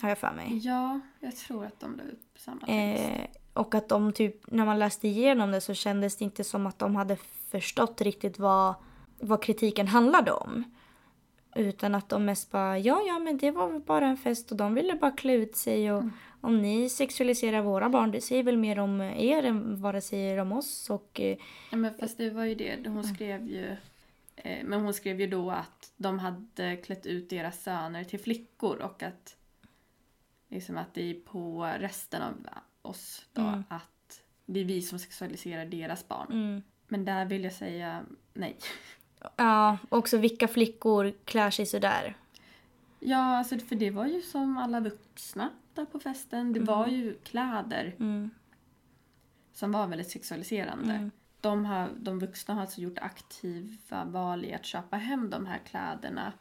Har 0.00 0.08
jag 0.08 0.18
för 0.18 0.32
mig. 0.32 0.58
Ja, 0.58 1.00
jag 1.20 1.36
tror 1.36 1.64
att 1.64 1.80
de 1.80 1.96
la 1.96 2.02
upp 2.02 2.38
samma 2.38 2.60
text. 2.60 2.70
Eh, 2.72 3.40
och 3.52 3.74
att 3.74 3.88
de 3.88 4.12
typ, 4.12 4.50
när 4.50 4.66
man 4.66 4.78
läste 4.78 5.08
igenom 5.08 5.50
det 5.50 5.60
så 5.60 5.74
kändes 5.74 6.16
det 6.16 6.24
inte 6.24 6.44
som 6.44 6.66
att 6.66 6.78
de 6.78 6.96
hade 6.96 7.16
förstått 7.50 8.00
riktigt 8.00 8.38
vad, 8.38 8.74
vad 9.20 9.42
kritiken 9.42 9.88
handlade 9.88 10.32
om. 10.32 10.64
Utan 11.54 11.94
att 11.94 12.08
de 12.08 12.24
mest 12.24 12.50
bara, 12.50 12.78
ja 12.78 13.02
ja 13.06 13.18
men 13.18 13.38
det 13.38 13.50
var 13.50 13.68
väl 13.68 13.80
bara 13.80 14.06
en 14.06 14.16
fest 14.16 14.50
och 14.50 14.56
de 14.56 14.74
ville 14.74 14.94
bara 14.94 15.10
klä 15.10 15.32
ut 15.32 15.56
sig 15.56 15.92
och 15.92 16.04
om 16.40 16.62
ni 16.62 16.88
sexualiserar 16.88 17.62
våra 17.62 17.88
barn 17.88 18.10
det 18.10 18.20
säger 18.20 18.42
väl 18.42 18.56
mer 18.56 18.78
om 18.78 19.00
er 19.00 19.42
än 19.42 19.80
vad 19.80 19.94
det 19.94 20.00
säger 20.00 20.38
om 20.38 20.52
oss 20.52 20.90
och 20.90 21.20
eh, 21.20 21.38
Ja, 21.70 21.76
men 21.76 21.94
fast 21.98 22.18
det 22.18 22.30
var 22.30 22.44
ju 22.44 22.54
det. 22.54 22.88
Hon 22.88 23.04
skrev 23.04 23.46
ju... 23.48 23.76
Eh, 24.36 24.64
men 24.64 24.80
hon 24.80 24.94
skrev 24.94 25.20
ju 25.20 25.26
då 25.26 25.50
att 25.50 25.92
de 25.96 26.18
hade 26.18 26.76
klätt 26.76 27.06
ut 27.06 27.30
deras 27.30 27.62
söner 27.62 28.04
till 28.04 28.20
flickor 28.20 28.76
och 28.76 29.02
att... 29.02 29.36
Liksom 30.48 30.76
att 30.78 30.94
det 30.94 31.10
är 31.10 31.14
på 31.14 31.72
resten 31.78 32.22
av 32.22 32.34
oss 32.82 33.26
då 33.32 33.42
Mm. 33.42 33.64
att 33.68 34.20
det 34.46 34.60
är 34.60 34.64
vi 34.64 34.82
som 34.82 34.98
sexualiserar 34.98 35.64
deras 35.66 36.08
barn. 36.08 36.26
mm. 36.32 36.62
Men 36.88 37.04
där 37.04 37.24
vill 37.24 37.44
jag 37.44 37.52
säga 37.52 38.02
nej. 38.32 38.56
Ja, 39.36 39.78
också 39.88 40.16
vilka 40.16 40.48
flickor 40.48 41.12
klär 41.24 41.50
sig 41.50 41.66
sådär. 41.66 42.16
Ja, 43.00 43.38
alltså 43.38 43.58
för 43.58 43.76
det 43.76 43.90
var 43.90 44.06
ju 44.06 44.22
som 44.22 44.56
alla 44.58 44.80
vuxna 44.80 45.50
där 45.74 45.84
på 45.84 45.98
festen. 46.00 46.52
Det 46.52 46.60
var 46.60 46.86
ju 46.86 47.14
kläder 47.14 47.94
Mm. 47.98 48.30
som 49.52 49.72
var 49.72 49.86
väldigt 49.86 50.10
sexualiserande. 50.10 50.94
Mm. 50.94 51.10
De, 51.40 51.64
har, 51.64 51.90
de 51.96 52.18
vuxna 52.18 52.54
har 52.54 52.60
alltså 52.60 52.80
gjort 52.80 52.98
aktiva 52.98 54.04
val 54.04 54.44
i 54.44 54.54
att 54.54 54.64
köpa 54.64 54.96
hem 54.96 55.30
de 55.30 55.46
här 55.46 55.58
kläderna. 55.58 56.32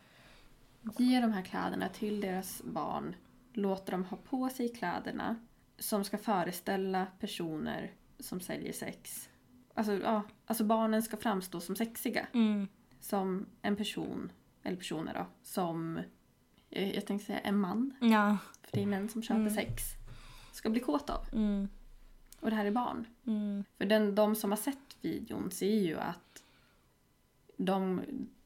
Ge 0.97 1.19
de 1.19 1.33
här 1.33 1.41
kläderna 1.41 1.89
till 1.89 2.21
deras 2.21 2.61
barn. 2.63 3.15
Låter 3.53 3.91
dem 3.91 4.03
ha 4.05 4.17
på 4.17 4.49
sig 4.49 4.69
kläderna 4.69 5.35
som 5.77 6.03
ska 6.03 6.17
föreställa 6.17 7.05
personer 7.19 7.91
som 8.19 8.39
säljer 8.39 8.73
sex. 8.73 9.29
Alltså, 9.73 9.93
ja, 9.93 10.23
alltså 10.45 10.63
barnen 10.63 11.03
ska 11.03 11.17
framstå 11.17 11.59
som 11.59 11.75
sexiga. 11.75 12.27
Mm. 12.33 12.67
Som 12.99 13.45
en 13.61 13.75
person, 13.75 14.31
eller 14.63 14.77
personer 14.77 15.13
då, 15.13 15.25
som 15.43 15.99
jag, 16.69 16.95
jag 16.95 17.05
tänkte 17.05 17.25
säga 17.25 17.39
en 17.39 17.57
man, 17.59 17.93
Ja. 18.01 18.37
för 18.61 18.71
det 18.77 18.81
är 18.83 18.85
män 18.87 19.09
som 19.09 19.21
köper 19.23 19.39
Mm. 19.41 19.53
sex, 19.53 19.83
ska 20.53 20.69
bli 20.69 20.79
kåt 20.79 21.09
av. 21.09 21.25
Mm. 21.33 21.67
Och 22.39 22.49
det 22.49 22.55
här 22.55 22.65
är 22.65 22.71
barn. 22.71 23.05
Mm. 23.25 23.63
För 23.77 23.85
den, 23.85 24.15
de 24.15 24.35
som 24.35 24.51
har 24.51 24.57
sett 24.57 24.97
videon 25.01 25.51
ser 25.51 25.75
ju 25.81 25.97
att 25.97 26.43
de, 27.57 28.01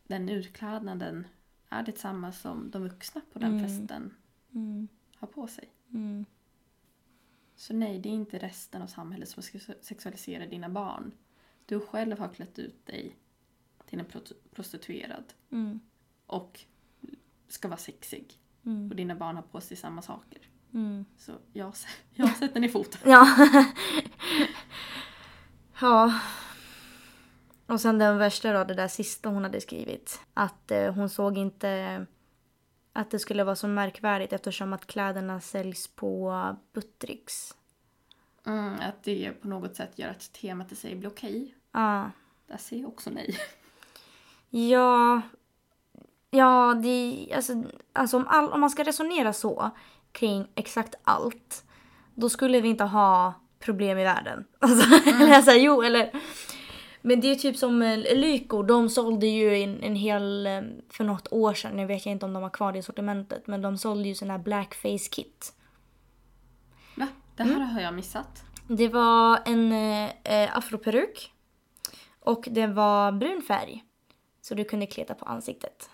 den 0.07 0.29
utklädnaden 0.29 1.27
är 1.69 1.83
detsamma 1.83 2.31
som 2.31 2.71
de 2.71 2.83
vuxna 2.83 3.21
på 3.33 3.39
den 3.39 3.51
Mm. 3.59 3.63
festen 3.67 4.13
Mm. 4.53 4.87
har 5.15 5.27
på 5.27 5.47
sig. 5.47 5.69
Mm. 5.93 6.25
Så 7.55 7.73
nej, 7.73 7.99
det 7.99 8.09
är 8.09 8.13
inte 8.13 8.37
resten 8.39 8.81
av 8.81 8.87
samhället 8.87 9.29
som 9.29 9.43
ska 9.43 9.59
sexualisera 9.81 10.45
dina 10.45 10.69
barn. 10.69 11.11
Du 11.65 11.79
själv 11.79 12.19
har 12.19 12.27
klätt 12.29 12.59
ut 12.59 12.85
dig 12.85 13.15
till 13.85 13.99
en 13.99 14.05
pro- 14.05 14.35
prostituerad 14.53 15.23
och 16.25 16.59
ska 17.53 17.67
vara 17.67 17.77
sexig. 17.77 18.33
Mm. 18.65 18.89
Och 18.89 18.95
dina 18.95 19.15
barn 19.15 19.35
har 19.35 19.43
på 19.43 19.61
sig 19.61 19.77
samma 19.77 20.01
saker. 20.01 20.39
Mm. 20.73 21.05
Så 21.17 21.31
jag, 21.53 21.73
jag 22.13 22.37
sätter 22.37 22.59
ner 22.59 22.69
foten. 22.69 23.01
Ja. 23.05 23.27
ja. 25.81 26.19
Och 27.65 27.81
sen 27.81 27.97
den 27.97 28.17
värsta 28.17 28.53
då, 28.53 28.63
det 28.63 28.73
där 28.73 28.87
sista 28.87 29.29
hon 29.29 29.43
hade 29.43 29.61
skrivit. 29.61 30.21
Att 30.33 30.71
eh, 30.71 30.93
hon 30.93 31.09
såg 31.09 31.37
inte 31.37 32.05
att 32.93 33.11
det 33.11 33.19
skulle 33.19 33.43
vara 33.43 33.55
så 33.55 33.67
märkvärdigt 33.67 34.33
eftersom 34.33 34.73
att 34.73 34.87
kläderna 34.87 35.41
säljs 35.41 35.87
på 35.87 36.45
Buttricks. 36.73 37.55
Mm, 38.45 38.73
att 38.79 39.03
det 39.03 39.31
på 39.41 39.47
något 39.47 39.75
sätt 39.75 39.99
gör 39.99 40.09
att 40.09 40.33
temat 40.33 40.71
i 40.71 40.75
sig 40.75 40.95
blir 40.95 41.09
okej. 41.09 41.55
Ja. 41.71 42.11
Där 42.47 42.57
säger 42.57 42.81
jag 42.81 42.89
också 42.89 43.09
nej. 43.09 43.37
Ja. 44.49 45.21
Ja, 46.33 46.79
det 46.83 47.27
alltså, 47.35 47.63
alltså 47.93 48.17
om, 48.17 48.27
all, 48.27 48.51
om 48.51 48.61
man 48.61 48.69
ska 48.69 48.83
resonera 48.83 49.33
så 49.33 49.71
kring 50.11 50.47
exakt 50.55 50.95
allt. 51.03 51.63
Då 52.15 52.29
skulle 52.29 52.61
vi 52.61 52.69
inte 52.69 52.83
ha 52.83 53.33
problem 53.59 53.97
i 53.97 54.03
världen. 54.03 54.45
Alltså, 54.59 55.09
eller 55.09 55.27
jag 55.27 55.43
säger, 55.43 55.65
jo, 55.65 55.81
eller. 55.81 56.11
Men 57.01 57.21
det 57.21 57.27
är 57.27 57.35
typ 57.35 57.57
som 57.57 57.81
eh, 57.81 57.97
Lyko, 57.97 58.63
de 58.63 58.89
sålde 58.89 59.27
ju 59.27 59.55
en, 59.63 59.83
en 59.83 59.95
hel, 59.95 60.47
eh, 60.47 60.61
för 60.89 61.03
något 61.03 61.27
år 61.31 61.53
sedan, 61.53 61.75
nu 61.75 61.85
vet 61.85 62.05
jag 62.05 62.11
inte 62.11 62.25
om 62.25 62.33
de 62.33 62.43
har 62.43 62.49
kvar 62.49 62.71
det 62.71 62.79
i 62.79 62.83
sortimentet, 62.83 63.47
men 63.47 63.61
de 63.61 63.77
sålde 63.77 64.07
ju 64.07 64.15
såna 64.15 64.33
här 64.33 64.39
blackface 64.43 65.09
kit. 65.11 65.53
Va? 66.95 67.07
Det 67.35 67.43
här 67.43 67.59
har 67.59 67.81
jag 67.81 67.93
missat. 67.93 68.43
Det 68.67 68.87
var 68.87 69.39
en 69.45 69.71
eh, 69.71 70.09
eh, 70.23 70.57
afroperuk 70.57 71.33
och 72.19 72.47
det 72.51 72.67
var 72.67 73.11
brun 73.11 73.41
färg. 73.41 73.83
Så 74.41 74.55
du 74.55 74.63
kunde 74.63 74.85
kleta 74.85 75.13
på 75.13 75.25
ansiktet. 75.25 75.89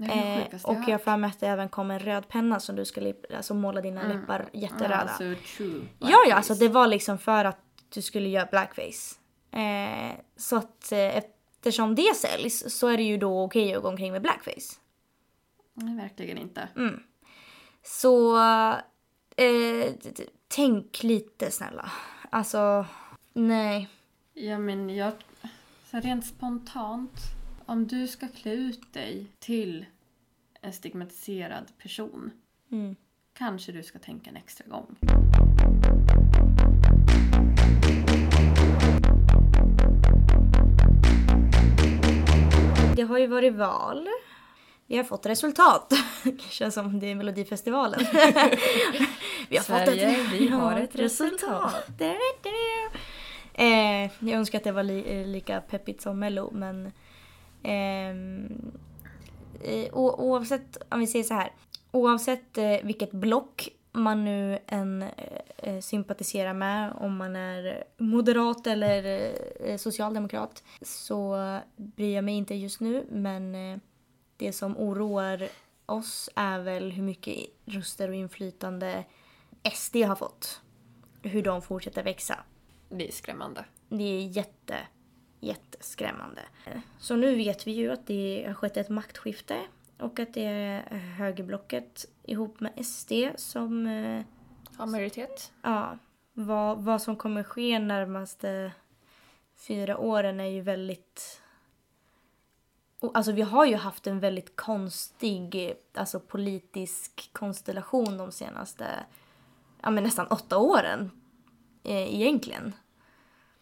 Eh, 0.00 0.64
och 0.64 0.76
jag 0.86 0.92
hört. 0.92 1.04
för 1.04 1.16
mig 1.16 1.30
att 1.30 1.40
det 1.40 1.46
även 1.46 1.68
kom 1.68 1.90
en 1.90 1.98
röd 1.98 2.28
penna 2.28 2.60
som 2.60 2.76
du 2.76 2.84
skulle 2.84 3.14
alltså, 3.36 3.54
måla 3.54 3.80
dina 3.80 4.02
läppar 4.02 4.48
jätteröda. 4.52 4.94
Ja, 4.94 4.96
alltså 4.96 5.34
true. 5.56 5.82
ja, 5.98 6.18
ja, 6.28 6.34
alltså 6.34 6.54
det 6.54 6.68
var 6.68 6.86
liksom 6.86 7.18
för 7.18 7.44
att 7.44 7.58
du 7.88 8.02
skulle 8.02 8.28
göra 8.28 8.48
blackface. 8.50 9.16
Eh, 9.50 10.16
så 10.36 10.56
att 10.56 10.92
eh, 10.92 11.16
eftersom 11.16 11.94
det 11.94 12.16
säljs 12.16 12.78
så 12.78 12.88
är 12.88 12.96
det 12.96 13.02
ju 13.02 13.16
då 13.16 13.42
okej 13.42 13.74
att 13.74 13.82
gå 13.82 13.88
omkring 13.88 14.12
med 14.12 14.22
blackface. 14.22 14.76
Nej, 15.74 15.96
verkligen 15.96 16.38
inte. 16.38 16.68
Mm. 16.76 17.02
Så 17.82 18.38
eh, 19.36 19.92
tänk 20.48 21.02
lite 21.02 21.50
snälla. 21.50 21.90
Alltså, 22.30 22.86
nej. 23.32 23.88
Ja, 24.34 24.58
men 24.58 24.96
jag... 24.96 25.12
Så 25.90 26.00
rent 26.00 26.26
spontant. 26.26 27.20
Om 27.68 27.86
du 27.86 28.06
ska 28.06 28.28
klä 28.28 28.52
ut 28.52 28.92
dig 28.92 29.26
till 29.38 29.86
en 30.60 30.72
stigmatiserad 30.72 31.72
person. 31.78 32.30
Mm. 32.72 32.96
Kanske 33.32 33.72
du 33.72 33.82
ska 33.82 33.98
tänka 33.98 34.30
en 34.30 34.36
extra 34.36 34.66
gång. 34.68 34.96
Det 42.96 43.02
har 43.02 43.18
ju 43.18 43.26
varit 43.26 43.54
val. 43.54 44.08
Vi 44.86 44.96
har 44.96 45.04
fått 45.04 45.26
resultat. 45.26 45.92
Det 46.24 46.42
känns 46.50 46.74
som 46.74 47.00
det 47.00 47.10
är 47.10 47.14
Melodifestivalen. 47.14 48.00
vi 49.48 49.56
har 49.56 49.64
Sverige, 49.64 50.16
fått 50.16 50.32
ett, 50.34 50.40
vi 50.40 50.48
har 50.48 50.80
ett 50.80 50.96
resultat. 50.96 52.00
Eh, 53.54 54.10
jag 54.18 54.30
önskar 54.38 54.58
att 54.58 54.64
det 54.64 54.72
var 54.72 54.82
li, 54.82 55.24
lika 55.24 55.60
peppigt 55.60 56.00
som 56.00 56.18
Mello 56.18 56.50
men 56.52 56.92
eh, 57.66 58.14
o, 59.92 60.14
oavsett, 60.18 60.76
om 60.88 61.00
vi 61.00 61.06
säger 61.06 61.24
så 61.24 61.34
här. 61.34 61.52
Oavsett 61.90 62.58
eh, 62.58 62.76
vilket 62.82 63.12
block 63.12 63.68
man 63.92 64.24
nu 64.24 64.58
än 64.66 65.02
eh, 65.02 65.10
eh, 65.56 65.80
sympatiserar 65.80 66.54
med, 66.54 66.92
om 67.00 67.16
man 67.16 67.36
är 67.36 67.84
moderat 67.96 68.66
eller 68.66 69.32
eh, 69.60 69.76
socialdemokrat, 69.76 70.64
så 70.82 71.36
bryr 71.76 72.14
jag 72.14 72.24
mig 72.24 72.34
inte 72.34 72.54
just 72.54 72.80
nu. 72.80 73.06
Men 73.10 73.54
eh, 73.54 73.78
det 74.36 74.52
som 74.52 74.76
oroar 74.76 75.48
oss 75.86 76.30
är 76.34 76.58
väl 76.58 76.92
hur 76.92 77.02
mycket 77.02 77.36
röster 77.64 78.08
och 78.08 78.14
inflytande 78.14 79.04
SD 79.72 79.96
har 79.96 80.16
fått. 80.16 80.60
Hur 81.22 81.42
de 81.42 81.62
fortsätter 81.62 82.02
växa. 82.02 82.38
Det 82.88 83.08
är 83.08 83.12
skrämmande. 83.12 83.64
Det 83.88 84.04
är 84.04 84.26
jätte, 84.26 84.76
jätteskrämmande. 85.40 86.42
Så 86.98 87.16
nu 87.16 87.34
vet 87.34 87.66
vi 87.66 87.72
ju 87.72 87.92
att 87.92 88.06
det 88.06 88.44
har 88.46 88.54
skett 88.54 88.76
ett 88.76 88.88
maktskifte 88.88 89.60
och 89.98 90.20
att 90.20 90.34
det 90.34 90.44
är 90.44 90.98
högerblocket 90.98 92.06
ihop 92.22 92.60
med 92.60 92.86
SD 92.86 93.12
som 93.36 93.86
eh, 93.86 94.24
Har 94.76 94.86
majoritet. 94.86 95.52
Ja, 95.62 95.98
vad, 96.32 96.78
vad 96.78 97.02
som 97.02 97.16
kommer 97.16 97.42
ske 97.42 97.78
närmaste 97.78 98.72
fyra 99.56 99.98
åren 99.98 100.40
är 100.40 100.48
ju 100.48 100.60
väldigt... 100.60 101.42
Alltså 103.14 103.32
vi 103.32 103.42
har 103.42 103.66
ju 103.66 103.76
haft 103.76 104.06
en 104.06 104.20
väldigt 104.20 104.56
konstig 104.56 105.74
alltså, 105.94 106.20
politisk 106.20 107.30
konstellation 107.32 108.16
de 108.16 108.32
senaste 108.32 108.86
ja, 109.82 109.90
men 109.90 110.04
nästan 110.04 110.26
åtta 110.26 110.58
åren. 110.58 111.10
Eh, 111.84 112.14
egentligen. 112.14 112.72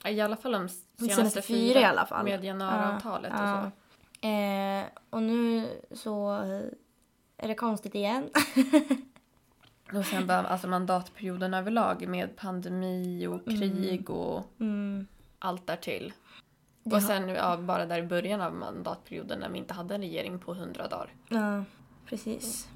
I 0.08 0.20
alla 0.20 0.36
fall 0.36 0.52
de 0.52 0.68
senaste, 0.68 1.14
senaste 1.14 1.42
fyra 1.42 1.80
i 1.80 1.84
alla 1.84 2.06
fall. 2.06 2.24
Med 2.24 2.44
januariavtalet 2.44 3.32
Ja, 3.36 3.54
och 3.54 3.62
så. 3.64 3.70
ja. 4.20 4.28
Eh, 4.28 4.84
och 5.10 5.22
nu 5.22 5.68
så 5.92 6.30
är 7.36 7.48
det 7.48 7.54
konstigt 7.54 7.94
igen. 7.94 8.30
Och 9.92 10.04
sen 10.06 10.26
bara 10.26 10.46
alltså 10.46 10.68
mandatperioden 10.68 11.54
överlag 11.54 12.08
med 12.08 12.36
pandemi 12.36 13.26
och 13.26 13.44
krig 13.44 14.10
och 14.10 14.44
Mm. 14.60 15.06
allt 15.38 15.66
därtill. 15.66 16.12
Och 16.84 17.02
sen 17.02 17.28
ja, 17.28 17.56
bara 17.56 17.86
där 17.86 17.98
i 17.98 18.02
början 18.02 18.40
av 18.40 18.54
mandatperioden 18.54 19.38
när 19.40 19.48
vi 19.48 19.58
inte 19.58 19.74
hade 19.74 19.94
en 19.94 20.00
regering 20.00 20.38
på 20.38 20.54
hundra 20.54 20.88
dagar. 20.88 21.10
Ja, 21.28 21.64
precis. 22.06 22.68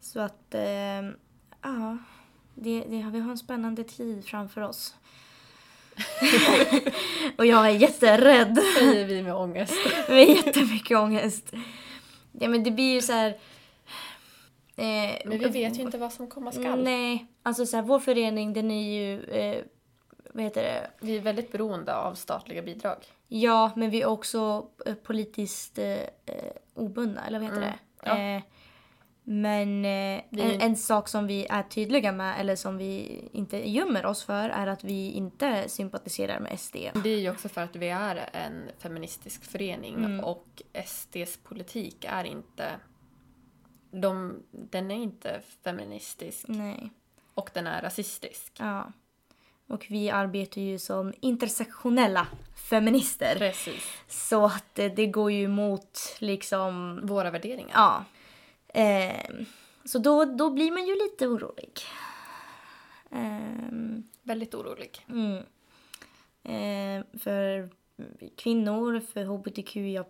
Så 0.00 0.20
att, 0.20 0.54
eh, 0.54 1.02
ja, 1.62 1.98
det, 2.54 2.80
det, 2.80 3.02
vi 3.12 3.20
har 3.20 3.30
en 3.30 3.38
spännande 3.38 3.84
tid 3.84 4.24
framför 4.24 4.60
oss. 4.60 4.94
och 7.36 7.46
jag 7.46 7.66
är 7.66 7.70
jätterädd. 7.70 8.58
Säger 8.78 9.06
vi 9.06 9.22
med 9.22 9.34
ångest. 9.34 9.74
med 10.08 10.28
jättemycket 10.28 10.98
ångest. 10.98 11.52
Ja 12.32 12.48
men 12.48 12.64
det 12.64 12.70
blir 12.70 12.94
ju 12.94 13.02
så 13.02 13.12
här... 13.12 13.28
Eh, 14.76 15.18
men 15.24 15.38
vi 15.38 15.48
vet 15.48 15.78
ju 15.78 15.82
inte 15.82 15.98
vad 15.98 16.12
som 16.12 16.26
komma 16.26 16.52
skall. 16.52 16.82
Nej, 16.82 17.26
alltså 17.42 17.66
så 17.66 17.76
här, 17.76 17.82
vår 17.84 18.00
förening 18.00 18.52
den 18.52 18.70
är 18.70 18.94
ju, 18.94 19.24
eh, 19.24 19.64
vad 20.32 20.44
heter 20.44 20.62
det? 20.62 20.90
Vi 21.00 21.16
är 21.16 21.20
väldigt 21.20 21.52
beroende 21.52 21.96
av 21.96 22.14
statliga 22.14 22.62
bidrag. 22.62 22.96
Ja, 23.28 23.70
men 23.76 23.90
vi 23.90 24.02
är 24.02 24.06
också 24.06 24.66
eh, 24.86 24.94
politiskt 24.94 25.78
eh, 25.78 26.00
eh, 26.26 26.52
obundna, 26.74 27.26
eller 27.26 27.38
vad 27.38 27.48
heter 27.48 27.62
mm. 27.62 27.70
det? 27.70 27.78
Ja. 28.08 28.42
Eh, 29.26 29.32
men 29.32 29.84
eh, 29.84 30.22
vi... 30.30 30.40
en, 30.40 30.60
en, 30.60 30.76
sak 30.76 31.08
som 31.08 31.26
vi 31.26 31.46
är 31.50 31.62
tydliga 31.62 32.12
med, 32.12 32.40
eller 32.40 32.56
som 32.56 32.78
vi 32.78 33.28
inte 33.32 33.70
gömmer 33.70 34.06
oss 34.06 34.24
för, 34.24 34.48
är 34.48 34.66
att 34.66 34.84
vi 34.84 35.10
inte 35.10 35.68
sympatiserar 35.68 36.40
med 36.40 36.60
SD. 36.60 36.76
Det 36.76 37.10
är 37.10 37.18
ju 37.18 37.30
också 37.30 37.48
för 37.48 37.60
att 37.60 37.76
vi 37.76 37.88
är 37.88 38.28
en 38.32 38.70
feministisk 38.78 39.44
förening 39.44 39.94
mm. 39.94 40.20
och 40.20 40.62
SDs 40.86 41.36
politik 41.36 42.04
är 42.08 42.24
inte... 42.24 42.70
De, 43.90 44.42
den 44.50 44.90
är 44.90 45.02
inte 45.02 45.40
feministisk. 45.64 46.44
Nej. 46.48 46.90
Och 47.34 47.50
den 47.54 47.66
är 47.66 47.82
rasistisk. 47.82 48.52
Ja. 48.58 48.92
Och 49.68 49.86
vi 49.88 50.10
arbetar 50.10 50.60
ju 50.60 50.78
som 50.78 51.14
intersektionella 51.20 52.26
feminister. 52.70 53.34
Precis. 53.38 53.84
Så 54.08 54.44
att 54.44 54.74
det, 54.74 54.88
det 54.88 55.06
går 55.06 55.32
ju 55.32 55.44
emot 55.44 55.98
liksom... 56.18 57.00
Våra 57.02 57.30
värderingar. 57.30 57.72
Ja. 57.74 58.04
Eh, 58.68 59.30
så 59.84 59.98
då, 59.98 60.24
då 60.24 60.50
blir 60.50 60.70
man 60.70 60.86
ju 60.86 60.94
lite 60.94 61.26
orolig. 61.26 61.80
Eh, 63.10 64.02
Väldigt 64.22 64.54
orolig. 64.54 65.06
Mm. 65.08 65.36
Eh, 66.42 67.04
för 67.18 67.70
kvinnor, 68.36 69.00
för 69.00 69.24
hbtqia+, 69.24 70.04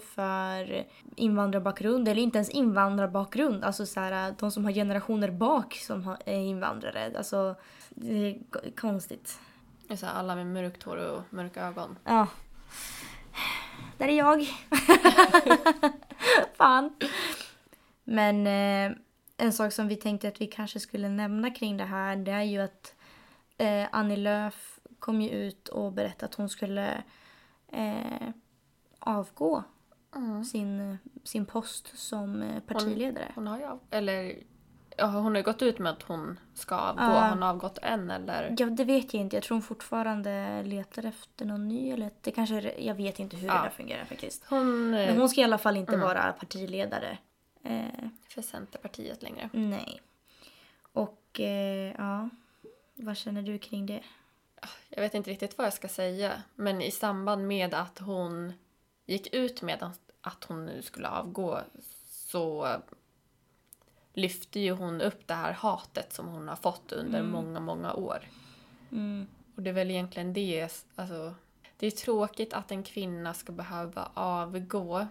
för 0.00 0.84
invandrarbakgrund, 1.16 2.08
eller 2.08 2.22
inte 2.22 2.38
ens 2.38 2.50
invandrarbakgrund, 2.50 3.64
alltså 3.64 3.86
så 3.86 4.00
här, 4.00 4.34
de 4.38 4.50
som 4.50 4.64
har 4.64 4.72
generationer 4.72 5.30
bak 5.30 5.74
som 5.74 6.16
är 6.26 6.38
invandrare. 6.38 7.12
Alltså, 7.16 7.56
det 7.90 8.14
är 8.14 8.38
konstigt. 8.76 9.38
Det 9.86 9.92
är 9.92 9.96
så 9.96 10.06
här, 10.06 10.14
alla 10.14 10.34
med 10.34 10.46
mörkt 10.46 10.82
hår 10.82 10.96
och 10.96 11.22
mörka 11.30 11.66
ögon. 11.66 11.98
Ja. 12.04 12.26
Där 13.98 14.08
är 14.08 14.18
jag. 14.18 14.42
Fan. 16.56 16.96
Men 18.04 18.46
eh, 18.46 18.96
en 19.36 19.52
sak 19.52 19.72
som 19.72 19.88
vi 19.88 19.96
tänkte 19.96 20.28
att 20.28 20.40
vi 20.40 20.46
kanske 20.46 20.80
skulle 20.80 21.08
nämna 21.08 21.50
kring 21.50 21.76
det 21.76 21.84
här 21.84 22.16
det 22.16 22.32
är 22.32 22.42
ju 22.42 22.58
att 22.58 22.94
eh, 23.58 23.86
Annie 23.92 24.16
Lööf 24.16 24.80
kom 24.98 25.20
ju 25.20 25.30
ut 25.30 25.68
och 25.68 25.92
berättade 25.92 26.24
att 26.24 26.34
hon 26.34 26.48
skulle 26.48 27.04
eh, 27.72 28.28
avgå 28.98 29.62
mm. 30.16 30.44
sin, 30.44 30.98
sin 31.24 31.46
post 31.46 31.98
som 31.98 32.42
eh, 32.42 32.60
partiledare. 32.60 33.32
Hon, 33.34 33.46
hon 33.46 33.52
har 33.52 33.58
ju 33.58 33.64
av, 33.64 33.80
eller 33.90 34.34
ja, 34.96 35.06
hon 35.06 35.24
har 35.24 35.36
ju 35.36 35.42
gått 35.42 35.62
ut 35.62 35.78
med 35.78 35.92
att 35.92 36.02
hon 36.02 36.40
ska 36.54 36.76
avgå. 36.76 37.02
Uh, 37.02 37.08
har 37.08 37.30
hon 37.30 37.42
avgått 37.42 37.78
än 37.82 38.10
eller? 38.10 38.54
Ja, 38.58 38.66
det 38.66 38.84
vet 38.84 39.14
jag 39.14 39.20
inte. 39.20 39.36
Jag 39.36 39.42
tror 39.42 39.54
hon 39.54 39.62
fortfarande 39.62 40.62
letar 40.62 41.04
efter 41.04 41.44
någon 41.44 41.68
ny. 41.68 41.90
Eller 41.90 42.10
det 42.20 42.30
kanske, 42.30 42.74
jag 42.78 42.94
vet 42.94 43.18
inte 43.18 43.36
hur 43.36 43.48
uh. 43.48 43.54
det 43.54 43.62
där 43.62 43.70
fungerar 43.70 44.04
faktiskt. 44.04 44.44
Hon, 44.48 44.90
Men 44.90 45.18
hon 45.18 45.28
ska 45.28 45.40
i 45.40 45.44
alla 45.44 45.58
fall 45.58 45.76
inte 45.76 45.94
mm. 45.94 46.06
vara 46.06 46.32
partiledare. 46.32 47.18
Eh, 47.64 48.08
för 48.28 48.42
Centerpartiet 48.42 49.22
längre. 49.22 49.50
Nej. 49.52 50.00
Och 50.92 51.40
eh, 51.40 51.94
ja, 51.98 52.28
vad 52.94 53.16
känner 53.16 53.42
du 53.42 53.58
kring 53.58 53.86
det? 53.86 54.02
Jag 54.88 55.02
vet 55.02 55.14
inte 55.14 55.30
riktigt 55.30 55.58
vad 55.58 55.66
jag 55.66 55.74
ska 55.74 55.88
säga. 55.88 56.42
Men 56.54 56.82
i 56.82 56.90
samband 56.90 57.46
med 57.46 57.74
att 57.74 57.98
hon 57.98 58.52
gick 59.06 59.34
ut 59.34 59.62
med 59.62 59.92
att 60.20 60.44
hon 60.44 60.66
nu 60.66 60.82
skulle 60.82 61.08
avgå 61.08 61.60
så 62.08 62.76
lyfte 64.12 64.60
ju 64.60 64.72
hon 64.72 65.00
upp 65.00 65.26
det 65.26 65.34
här 65.34 65.52
hatet 65.52 66.12
som 66.12 66.28
hon 66.28 66.48
har 66.48 66.56
fått 66.56 66.92
under 66.92 67.18
mm. 67.18 67.32
många, 67.32 67.60
många 67.60 67.94
år. 67.94 68.28
Mm. 68.92 69.26
Och 69.56 69.62
det 69.62 69.70
är 69.70 69.74
väl 69.74 69.90
egentligen 69.90 70.32
det, 70.32 70.68
alltså 70.94 71.34
det 71.76 71.86
är 71.86 71.90
tråkigt 71.90 72.52
att 72.52 72.70
en 72.70 72.82
kvinna 72.82 73.34
ska 73.34 73.52
behöva 73.52 74.10
avgå 74.14 75.06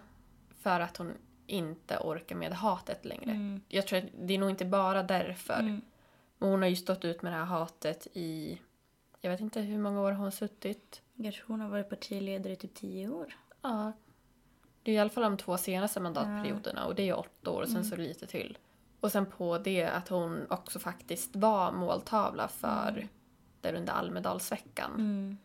för 0.62 0.80
att 0.80 0.96
hon 0.96 1.12
inte 1.46 1.98
orkar 1.98 2.36
med 2.36 2.52
hatet 2.52 3.04
längre. 3.04 3.30
Mm. 3.30 3.60
Jag 3.68 3.86
tror 3.86 3.98
att 3.98 4.04
det 4.18 4.34
är 4.34 4.38
nog 4.38 4.50
inte 4.50 4.64
bara 4.64 5.02
därför. 5.02 5.60
Mm. 5.60 5.80
Men 6.38 6.50
hon 6.50 6.62
har 6.62 6.68
ju 6.68 6.76
stått 6.76 7.04
ut 7.04 7.22
med 7.22 7.32
det 7.32 7.36
här 7.36 7.44
hatet 7.44 8.06
i, 8.12 8.58
jag 9.20 9.30
vet 9.30 9.40
inte 9.40 9.60
hur 9.60 9.78
många 9.78 10.00
år 10.00 10.12
hon 10.12 10.24
har 10.24 10.30
suttit. 10.30 11.02
Jag 11.14 11.34
tror 11.34 11.46
hon 11.46 11.60
har 11.60 11.68
varit 11.68 11.88
partiledare 11.88 12.52
i 12.52 12.56
typ 12.56 12.74
tio 12.74 13.08
år. 13.08 13.36
Ja. 13.62 13.92
Det 14.82 14.90
är 14.90 14.94
i 14.94 14.98
alla 14.98 15.10
fall 15.10 15.22
de 15.22 15.36
två 15.36 15.56
senaste 15.56 16.00
mandatperioderna 16.00 16.86
och 16.86 16.94
det 16.94 17.08
är 17.08 17.18
åtta 17.18 17.50
år 17.50 17.62
och 17.62 17.68
sen 17.68 17.76
mm. 17.76 17.90
så 17.90 17.96
lite 17.96 18.26
till. 18.26 18.58
Och 19.00 19.12
sen 19.12 19.26
på 19.26 19.58
det 19.58 19.84
att 19.84 20.08
hon 20.08 20.46
också 20.50 20.78
faktiskt 20.78 21.36
var 21.36 21.72
måltavla 21.72 22.48
för 22.48 22.88
mm. 22.88 23.08
där 23.60 23.74
under 23.74 23.92
Almedalsveckan. 23.92 24.94
Mm. 24.94 25.38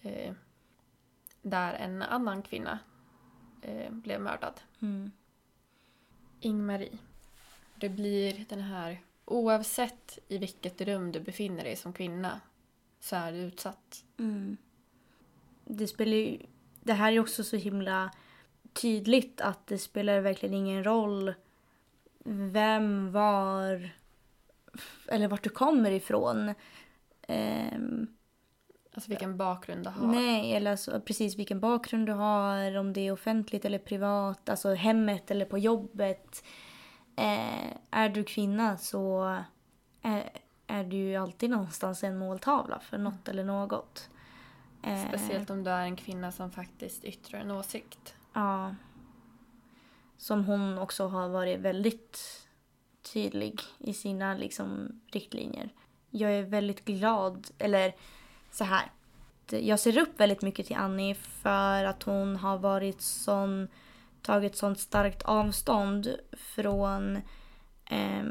Eh, 0.00 0.34
där 1.42 1.74
en 1.74 2.02
annan 2.02 2.42
kvinna 2.42 2.78
eh, 3.62 3.90
blev 3.90 4.20
mördad. 4.20 4.60
Mm. 4.82 5.10
Ingmarie. 6.40 6.98
Det 7.74 7.88
blir 7.88 8.44
den 8.48 8.60
här, 8.60 9.00
oavsett 9.24 10.18
i 10.28 10.38
vilket 10.38 10.80
rum 10.80 11.12
du 11.12 11.20
befinner 11.20 11.64
dig 11.64 11.76
som 11.76 11.92
kvinna 11.92 12.40
så 13.00 13.16
är 13.16 13.32
du 13.32 13.38
utsatt. 13.38 14.04
Mm. 14.18 14.56
Det 15.64 15.86
spelar 15.86 16.16
ju, 16.16 16.38
det 16.80 16.92
här 16.92 17.12
är 17.12 17.20
också 17.20 17.44
så 17.44 17.56
himla 17.56 18.10
tydligt 18.72 19.40
att 19.40 19.66
det 19.66 19.78
spelar 19.78 20.20
verkligen 20.20 20.54
ingen 20.54 20.84
roll 20.84 21.34
vem, 22.28 23.12
var 23.12 23.90
eller 25.06 25.28
vart 25.28 25.42
du 25.42 25.50
kommer 25.50 25.90
ifrån. 25.90 26.54
Um, 27.28 28.15
Alltså 28.96 29.10
vilken 29.10 29.36
bakgrund 29.36 29.84
du 29.84 29.90
har? 29.90 30.06
Nej, 30.06 30.54
eller 30.54 30.70
alltså, 30.70 31.00
precis 31.00 31.38
vilken 31.38 31.60
bakgrund 31.60 32.06
du 32.06 32.12
har, 32.12 32.76
om 32.76 32.92
det 32.92 33.00
är 33.00 33.12
offentligt 33.12 33.64
eller 33.64 33.78
privat, 33.78 34.48
alltså 34.48 34.74
hemmet 34.74 35.30
eller 35.30 35.44
på 35.44 35.58
jobbet. 35.58 36.44
Eh, 37.16 37.76
är 37.90 38.08
du 38.08 38.24
kvinna 38.24 38.76
så 38.76 39.36
är, 40.02 40.30
är 40.66 40.84
du 40.84 40.96
ju 40.96 41.16
alltid 41.16 41.50
någonstans 41.50 42.04
en 42.04 42.18
måltavla 42.18 42.80
för 42.80 42.98
något 42.98 43.28
eller 43.28 43.44
något. 43.44 44.08
Eh, 44.82 45.08
Speciellt 45.08 45.50
om 45.50 45.64
du 45.64 45.70
är 45.70 45.82
en 45.82 45.96
kvinna 45.96 46.32
som 46.32 46.50
faktiskt 46.50 47.04
yttrar 47.04 47.40
en 47.40 47.50
åsikt. 47.50 48.14
Ja. 48.32 48.74
Som 50.16 50.44
hon 50.44 50.78
också 50.78 51.08
har 51.08 51.28
varit 51.28 51.60
väldigt 51.60 52.46
tydlig 53.12 53.60
i 53.78 53.94
sina 53.94 54.34
liksom, 54.34 55.00
riktlinjer. 55.06 55.70
Jag 56.10 56.32
är 56.32 56.42
väldigt 56.42 56.84
glad, 56.84 57.46
eller 57.58 57.94
så 58.56 58.64
här. 58.64 58.90
Jag 59.50 59.80
ser 59.80 59.98
upp 59.98 60.20
väldigt 60.20 60.42
mycket 60.42 60.66
till 60.66 60.76
Annie 60.76 61.14
för 61.14 61.84
att 61.84 62.02
hon 62.02 62.36
har 62.36 62.58
varit 62.58 63.00
sån, 63.00 63.68
tagit 64.22 64.56
sånt 64.56 64.80
starkt 64.80 65.22
avstånd 65.22 66.16
från 66.32 67.16
eh, 67.90 68.24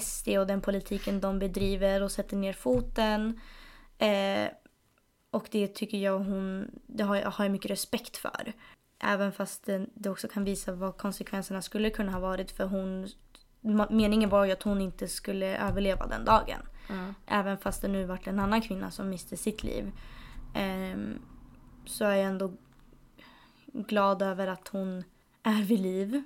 SD 0.00 0.28
och 0.28 0.46
den 0.46 0.60
politiken 0.60 1.20
de 1.20 1.38
bedriver 1.38 2.02
och 2.02 2.12
sätter 2.12 2.36
ner 2.36 2.52
foten. 2.52 3.40
Eh, 3.98 4.48
och 5.30 5.48
det 5.50 5.74
tycker 5.74 5.98
jag 5.98 6.18
hon, 6.18 6.70
det 6.86 7.04
har, 7.04 7.22
har 7.22 7.44
jag 7.44 7.52
mycket 7.52 7.70
respekt 7.70 8.16
för. 8.16 8.52
Även 8.98 9.32
fast 9.32 9.66
det, 9.66 9.86
det 9.94 10.10
också 10.10 10.28
kan 10.28 10.44
visa 10.44 10.72
vad 10.72 10.96
konsekvenserna 10.96 11.62
skulle 11.62 11.90
kunna 11.90 12.12
ha 12.12 12.20
varit 12.20 12.50
för 12.50 12.64
hon 12.64 13.08
Meningen 13.90 14.30
var 14.30 14.44
ju 14.44 14.52
att 14.52 14.62
hon 14.62 14.80
inte 14.80 15.08
skulle 15.08 15.58
överleva 15.58 16.06
den 16.06 16.24
dagen. 16.24 16.60
Mm. 16.88 17.14
Även 17.26 17.58
fast 17.58 17.82
det 17.82 17.88
nu 17.88 18.04
varit 18.04 18.26
en 18.26 18.40
annan 18.40 18.62
kvinna 18.62 18.90
som 18.90 19.10
miste 19.10 19.36
sitt 19.36 19.62
liv. 19.62 19.92
Um, 20.94 21.18
så 21.84 22.04
är 22.04 22.16
jag 22.16 22.26
ändå 22.26 22.52
glad 23.66 24.22
över 24.22 24.46
att 24.46 24.68
hon 24.68 25.04
är 25.42 25.62
vid 25.62 25.80
liv. 25.80 26.22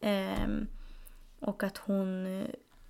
Um, 0.00 0.66
och 1.40 1.62
att 1.62 1.78
hon 1.78 2.42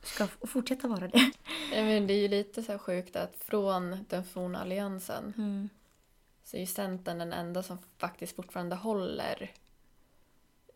ska 0.02 0.26
fortsätta 0.26 0.88
vara 0.88 1.08
det. 1.08 1.18
Ja, 1.72 1.82
men 1.82 2.06
det 2.06 2.12
är 2.14 2.22
ju 2.22 2.28
lite 2.28 2.62
så 2.62 2.78
sjukt 2.78 3.16
att 3.16 3.36
från 3.36 4.04
den 4.08 4.24
forna 4.24 4.60
alliansen 4.60 5.32
mm. 5.36 5.68
så 6.44 6.56
är 6.56 6.60
ju 6.60 6.66
Centern 6.66 7.18
den 7.18 7.32
enda 7.32 7.62
som 7.62 7.78
faktiskt 7.98 8.36
fortfarande 8.36 8.76
håller 8.76 9.52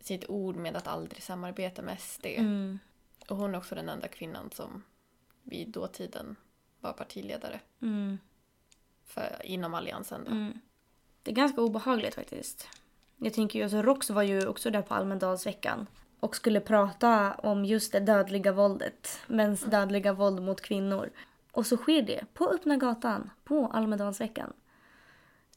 sitt 0.00 0.24
ord 0.28 0.56
med 0.56 0.76
att 0.76 0.86
aldrig 0.86 1.22
samarbeta 1.22 1.82
med 1.82 2.00
SD. 2.00 2.26
Mm. 2.26 2.78
Och 3.30 3.36
hon 3.36 3.54
är 3.54 3.58
också 3.58 3.74
den 3.74 3.88
enda 3.88 4.08
kvinnan 4.08 4.50
som 4.50 4.82
vid 5.42 5.68
dåtiden 5.68 6.36
var 6.80 6.92
partiledare. 6.92 7.60
Mm. 7.82 8.18
För, 9.04 9.40
inom 9.44 9.74
alliansen. 9.74 10.24
Då. 10.24 10.30
Mm. 10.30 10.60
Det 11.22 11.30
är 11.30 11.34
ganska 11.34 11.60
obehagligt 11.60 12.14
faktiskt. 12.14 12.68
Jag 13.16 13.34
tänker 13.34 13.58
ju, 13.58 13.62
alltså 13.62 13.82
Rox 13.82 14.10
var 14.10 14.22
ju 14.22 14.46
också 14.46 14.70
där 14.70 14.82
på 14.82 14.94
Almedalsveckan. 14.94 15.86
och 16.20 16.36
skulle 16.36 16.60
prata 16.60 17.34
om 17.34 17.64
just 17.64 17.92
det 17.92 18.00
dödliga 18.00 18.52
våldet. 18.52 19.20
Mäns 19.26 19.60
dödliga 19.60 20.12
våld 20.12 20.42
mot 20.42 20.60
kvinnor. 20.60 21.10
Och 21.52 21.66
så 21.66 21.76
sker 21.76 22.02
det 22.02 22.24
på 22.34 22.48
öppna 22.50 22.76
gatan 22.76 23.30
på 23.44 23.66
Almedalsveckan. 23.66 24.52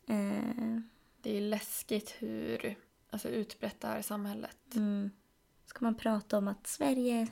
Eh, 0.07 0.79
Det 1.21 1.37
är 1.37 1.41
läskigt 1.41 2.15
hur 2.19 2.75
alltså, 3.09 3.29
utbrett 3.29 3.79
det 3.81 3.87
här 3.87 3.99
i 3.99 4.03
samhället. 4.03 4.57
mm. 4.75 5.11
Ska 5.65 5.85
man 5.85 5.95
prata 5.95 6.37
om 6.37 6.47
att 6.47 6.67
Sverige 6.67 7.27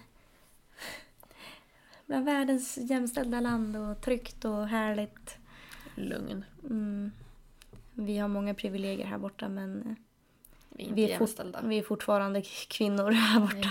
bland 2.05 2.25
världens 2.25 2.77
jämställda 2.77 3.39
land 3.39 3.77
och 3.77 4.01
tryggt 4.01 4.45
och 4.45 4.67
härligt. 4.67 5.37
Lugn. 5.95 6.45
Mm. 6.63 7.11
Vi 7.93 8.17
har 8.17 8.27
många 8.27 8.53
privilegier 8.53 9.05
här 9.05 9.17
borta 9.17 9.49
men 9.49 9.95
Vi 10.69 10.89
är 10.89 10.93
vi 10.93 11.03
är, 11.03 11.07
fort, 11.07 11.19
jämställda. 11.19 11.61
vi 11.63 11.77
är 11.77 11.83
fortfarande 11.83 12.41
kvinnor 12.67 13.11
här 13.11 13.39
borta. 13.39 13.69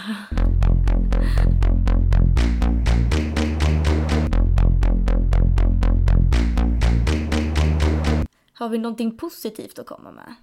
Har 8.53 8.69
vi 8.69 8.79
någonting 8.79 9.17
positivt 9.17 9.79
att 9.79 9.87
komma 9.87 10.13
med? 10.13 10.35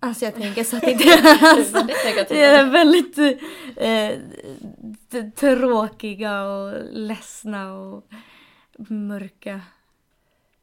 Alltså 0.00 0.24
jag 0.24 0.34
tänker 0.34 0.64
så 0.64 0.76
att 0.76 0.82
det 0.82 0.90
inte 0.90 1.04
alltså, 1.40 1.82
det 2.28 2.44
är 2.44 2.70
väldigt 2.70 3.18
eh, 3.76 4.18
tråkiga 5.36 6.42
och 6.44 6.84
ledsna 6.90 7.72
och 7.74 8.04
mörka. 8.88 9.60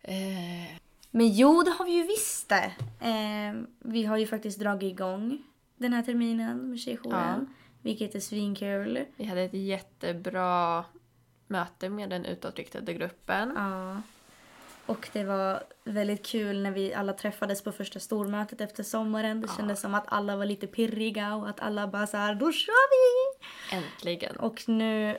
Eh, 0.02 0.78
Men 1.12 1.30
jo, 1.30 1.64
det 1.64 1.72
har 1.72 1.86
vi 1.86 1.92
ju 1.92 2.04
visst 2.04 2.50
det. 2.50 2.72
Eh, 3.00 3.62
vi 3.80 4.06
har 4.06 4.18
ju 4.18 4.28
faktiskt 4.28 4.60
dragit 4.60 4.92
igång 4.94 5.38
den 5.78 5.94
här 5.94 6.04
terminen 6.04 6.70
med 6.70 6.80
Tjejjouren. 6.80 7.54
Vilket 7.82 8.16
är 8.16 8.20
svinkul. 8.20 9.06
vi 9.16 9.26
hade 9.26 9.42
ett 9.42 9.54
jättebra 9.54 10.86
möte 11.48 11.90
med 11.90 12.10
den 12.10 12.26
utåtriktade 12.26 12.94
gruppen. 12.94 13.54
Ja. 13.56 14.02
Och 14.90 15.10
det 15.14 15.24
var 15.24 15.64
väldigt 15.84 16.26
kul 16.26 16.64
när 16.64 16.72
vi 16.72 16.94
alla 16.94 17.14
träffades 17.14 17.62
på 17.62 17.72
första 17.72 18.00
stormötet 18.00 18.62
efter 18.62 18.84
sommaren. 18.84 19.42
Det 19.42 19.48
kändes 19.58 19.82
som 19.82 19.96
att 19.96 20.06
alla 20.08 20.36
var 20.36 20.46
lite 20.46 20.68
pirriga 20.68 21.36
och 21.36 21.50
att 21.50 21.60
alla 21.60 21.88
bara 21.88 22.08
så 22.08 22.18
här, 22.18 22.36
då 22.36 22.52
kör 22.52 22.90
vi! 22.92 23.38
Äntligen. 23.76 24.36
Och 24.36 24.64
nu 24.70 25.18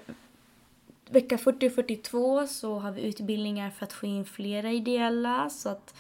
vecka 1.10 1.38
40 1.38 1.68
och 1.68 1.72
42 1.72 2.46
så 2.46 2.78
har 2.78 2.92
vi 2.92 3.02
utbildningar 3.02 3.70
för 3.70 3.84
att 3.84 3.92
få 3.92 4.06
in 4.06 4.24
flera 4.24 4.70
ideella 4.70 5.50
så 5.50 5.68
att 5.68 5.94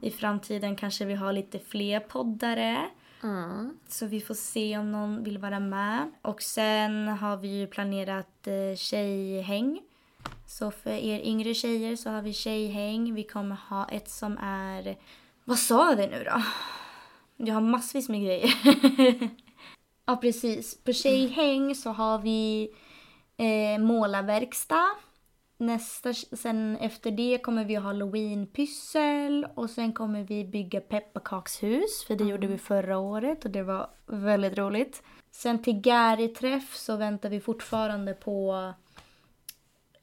i 0.00 0.10
framtiden 0.10 0.76
kanske 0.76 1.04
vi 1.04 1.14
har 1.14 1.32
lite 1.32 1.58
fler 1.58 2.00
poddare. 2.00 2.86
Mm. 3.22 3.78
Så 3.88 4.06
vi 4.06 4.20
får 4.20 4.34
se 4.34 4.78
om 4.78 4.92
någon 4.92 5.24
vill 5.24 5.38
vara 5.38 5.60
med. 5.60 6.10
Och 6.22 6.42
sen 6.42 7.08
har 7.08 7.36
vi 7.36 7.48
ju 7.48 7.66
planerat 7.66 8.46
eh, 8.46 8.76
tjejhäng. 8.76 9.80
Så 10.46 10.70
för 10.70 10.90
er 10.90 11.20
yngre 11.24 11.54
tjejer 11.54 11.96
så 11.96 12.10
har 12.10 12.22
vi 12.22 12.32
tjejhäng. 12.32 13.14
Vi 13.14 13.22
kommer 13.22 13.56
ha 13.56 13.88
ett 13.88 14.08
som 14.08 14.38
är... 14.40 14.96
Vad 15.44 15.58
sa 15.58 15.94
vi 15.96 16.06
nu 16.06 16.24
då? 16.24 16.42
Jag 17.36 17.54
har 17.54 17.60
massvis 17.60 18.08
med 18.08 18.22
grejer. 18.22 18.54
ja, 20.06 20.16
precis. 20.16 20.84
På 20.84 20.92
tjejhäng 20.92 21.74
så 21.74 21.90
har 21.90 22.18
vi 22.18 22.70
eh, 23.36 23.78
målarverkstad. 23.78 24.90
Nästa, 25.56 26.14
sen 26.14 26.76
efter 26.76 27.10
det 27.10 27.38
kommer 27.38 27.64
vi 27.64 27.74
ha 27.74 27.82
halloweenpyssel 27.82 29.46
och 29.54 29.70
sen 29.70 29.92
kommer 29.92 30.22
vi 30.22 30.44
bygga 30.44 30.80
pepparkakshus 30.80 32.04
för 32.06 32.16
det 32.16 32.24
gjorde 32.24 32.46
vi 32.46 32.58
förra 32.58 32.98
året 32.98 33.44
och 33.44 33.50
det 33.50 33.62
var 33.62 33.90
väldigt 34.06 34.58
roligt. 34.58 35.02
Sen 35.30 35.62
till 35.62 35.80
Gary-träff 35.80 36.74
så 36.74 36.96
väntar 36.96 37.28
vi 37.28 37.40
fortfarande 37.40 38.14
på 38.14 38.72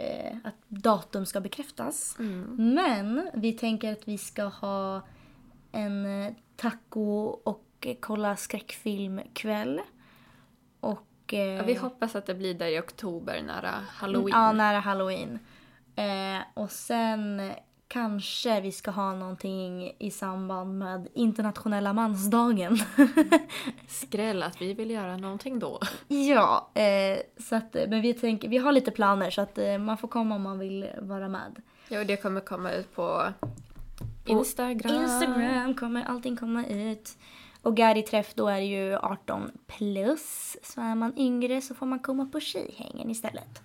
eh, 0.02 0.38
att 0.44 0.56
datum 0.68 1.26
ska 1.26 1.42
bekräftas. 1.42 2.16
Mm. 2.20 2.74
Men 2.74 3.30
vi 3.34 3.54
tänker 3.54 3.92
att 3.92 4.08
vi 4.08 4.18
ska 4.18 4.44
ha 4.44 5.02
en 5.72 6.06
eh, 6.06 6.34
taco 6.56 7.26
och 7.44 7.88
kolla 8.00 8.36
skräckfilmkväll. 8.36 9.82
Och... 10.80 11.34
Eh, 11.34 11.40
Ja, 11.40 11.64
vi 11.64 11.74
hoppas 11.74 12.16
att 12.16 12.26
det 12.26 12.36
blir 12.36 12.54
där 12.54 12.68
i 12.68 12.80
oktober 12.80 13.42
nära 13.42 13.72
halloween. 13.90 14.40
Ja, 14.40 14.52
nära 14.52 14.80
halloween. 14.80 15.40
Eh, 15.96 16.42
och 16.54 16.72
sen 16.72 17.52
kanske 17.91 18.62
vi 18.62 18.71
ska 18.71 18.91
ha 18.91 19.13
någonting 19.13 19.95
i 19.99 20.12
samband 20.12 20.77
med 20.80 21.08
internationella 21.13 21.93
mansdagen. 21.93 22.77
Skräll 23.88 24.43
att 24.43 24.62
vi 24.62 24.73
vill 24.73 24.91
göra 24.91 25.17
någonting 25.17 25.60
då. 25.60 25.80
ja, 26.08 26.69
eh, 26.73 27.19
så 27.38 27.56
att, 27.56 27.75
eh, 27.75 27.88
men 27.88 28.01
vi, 28.01 28.13
tänker, 28.13 28.49
vi 28.49 28.58
har 28.58 28.71
lite 28.71 28.91
planer 28.91 29.30
så 29.30 29.41
att 29.41 29.58
eh, 29.58 29.77
man 29.77 29.97
får 29.97 30.08
komma 30.08 30.36
om 30.36 30.41
man 30.41 30.60
vill 30.60 30.89
vara 31.01 31.30
med. 31.30 31.62
Ja, 31.88 31.99
och 31.99 32.06
det 32.06 32.17
kommer 32.17 32.41
komma 32.41 32.71
ut 32.71 32.95
på 32.95 33.23
Instagram. 34.25 35.04
Instagram 35.04 35.75
kommer 35.75 36.04
allting 36.04 36.38
komma 36.38 36.65
ut. 36.65 37.17
Och 37.62 37.77
Gary-träff 37.77 38.34
då 38.34 38.47
är 38.47 38.60
det 38.60 38.65
ju 38.65 38.95
18 38.95 39.51
plus. 39.67 40.58
Så 40.63 40.82
är 40.82 40.95
man 40.95 41.13
yngre 41.17 41.62
så 41.62 41.75
får 41.75 41.86
man 41.86 41.99
komma 41.99 42.25
på 42.25 42.39
tjejhängen 42.39 43.10
istället. 43.10 43.62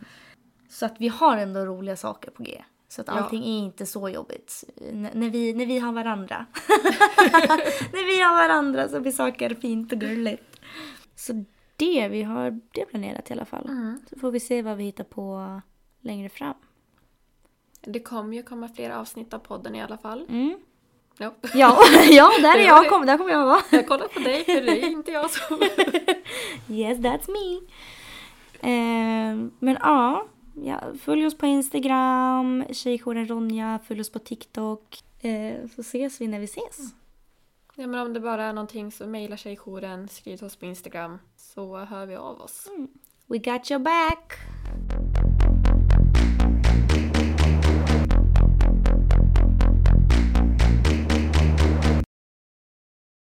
Så 0.69 0.87
att 0.87 0.95
vi 0.99 1.09
har 1.09 1.37
ändå 1.37 1.67
roliga 1.67 1.97
saker 1.97 2.31
på 2.31 2.43
G. 2.43 2.63
Så 2.97 3.03
att 3.03 3.09
Ja. 3.09 3.13
allting 3.15 3.43
är 3.45 3.59
inte 3.59 3.87
så 3.87 4.09
jobbigt. 4.09 4.65
N- 4.93 5.09
när, 5.15 5.31
vi, 5.31 5.53
när 5.55 5.67
vi 5.67 5.79
har 5.79 5.93
varandra. 5.93 6.47
när 7.93 8.07
vi 8.07 8.21
har 8.21 8.37
varandra 8.37 8.89
så 8.89 9.01
blir 9.01 9.13
saker 9.13 9.55
fint 9.55 9.93
och 9.93 9.99
gulligt. 9.99 10.61
Så 11.17 11.45
det, 11.77 12.09
vi 12.09 12.23
har 12.23 12.61
det 12.73 12.85
planerat 12.87 13.31
i 13.31 13.33
alla 13.33 13.45
fall. 13.45 13.65
Mm. 13.69 14.01
Så 14.11 14.19
får 14.19 14.31
vi 14.31 14.41
se 14.41 14.63
vad 14.63 14.77
vi 14.77 14.85
hittar 14.85 15.05
på 15.05 15.61
längre 16.01 16.29
fram. 16.29 16.55
Det 17.81 18.01
kommer 18.01 18.37
ju 18.37 18.43
komma 18.43 18.69
fler 18.69 18.91
avsnitt 18.91 19.35
av 19.35 19.39
podden 19.39 19.75
i 19.75 19.83
alla 19.83 19.99
fall. 19.99 20.27
Mm. 20.29 20.59
Ja. 21.19 21.35
Ja, 21.55 21.79
ja, 22.11 22.31
där 22.43 22.59
är 22.59 22.65
jag. 22.67 22.89
Kom, 22.89 23.07
där 23.07 23.19
kommer 23.19 23.31
jag 23.31 23.47
vara. 23.47 23.61
Jag 23.71 23.89
kollar 23.89 24.09
på 24.09 24.19
dig 24.21 24.45
för 24.45 24.61
det 24.63 24.83
är 24.85 24.89
inte 24.89 25.11
jag 25.11 25.31
som... 25.31 25.59
Yes, 26.77 26.99
that's 26.99 27.31
me. 27.31 27.57
Eh, 28.71 29.37
men 29.59 29.77
ja, 29.81 30.27
ja, 30.65 30.81
följ 31.01 31.27
oss 31.27 31.39
på 31.39 31.47
Instagram, 31.47 32.65
tjejjouren 32.71 33.29
Ronja, 33.29 33.79
följ 33.85 34.01
oss 34.01 34.11
på 34.11 34.19
TikTok. 34.19 35.03
Eh, 35.21 35.69
så 35.75 35.81
ses 35.81 36.21
vi 36.21 36.27
när 36.27 36.39
vi 36.39 36.45
ses. 36.45 36.79
Ja, 37.75 37.87
men 37.87 38.01
om 38.01 38.13
det 38.13 38.21
bara 38.21 38.45
är 38.45 38.53
någonting 38.53 38.93
så 38.93 39.07
mejla 39.07 39.37
tjejjouren, 39.37 40.09
skriv 40.09 40.37
till 40.37 40.47
oss 40.47 40.57
på 40.57 40.67
Instagram 40.67 41.19
så 41.37 41.77
hör 41.77 42.07
vi 42.07 42.17
av 42.17 42.41
oss. 42.41 42.69
We 43.27 43.39
got 43.39 43.71
your 43.71 43.81
back! 43.81 44.33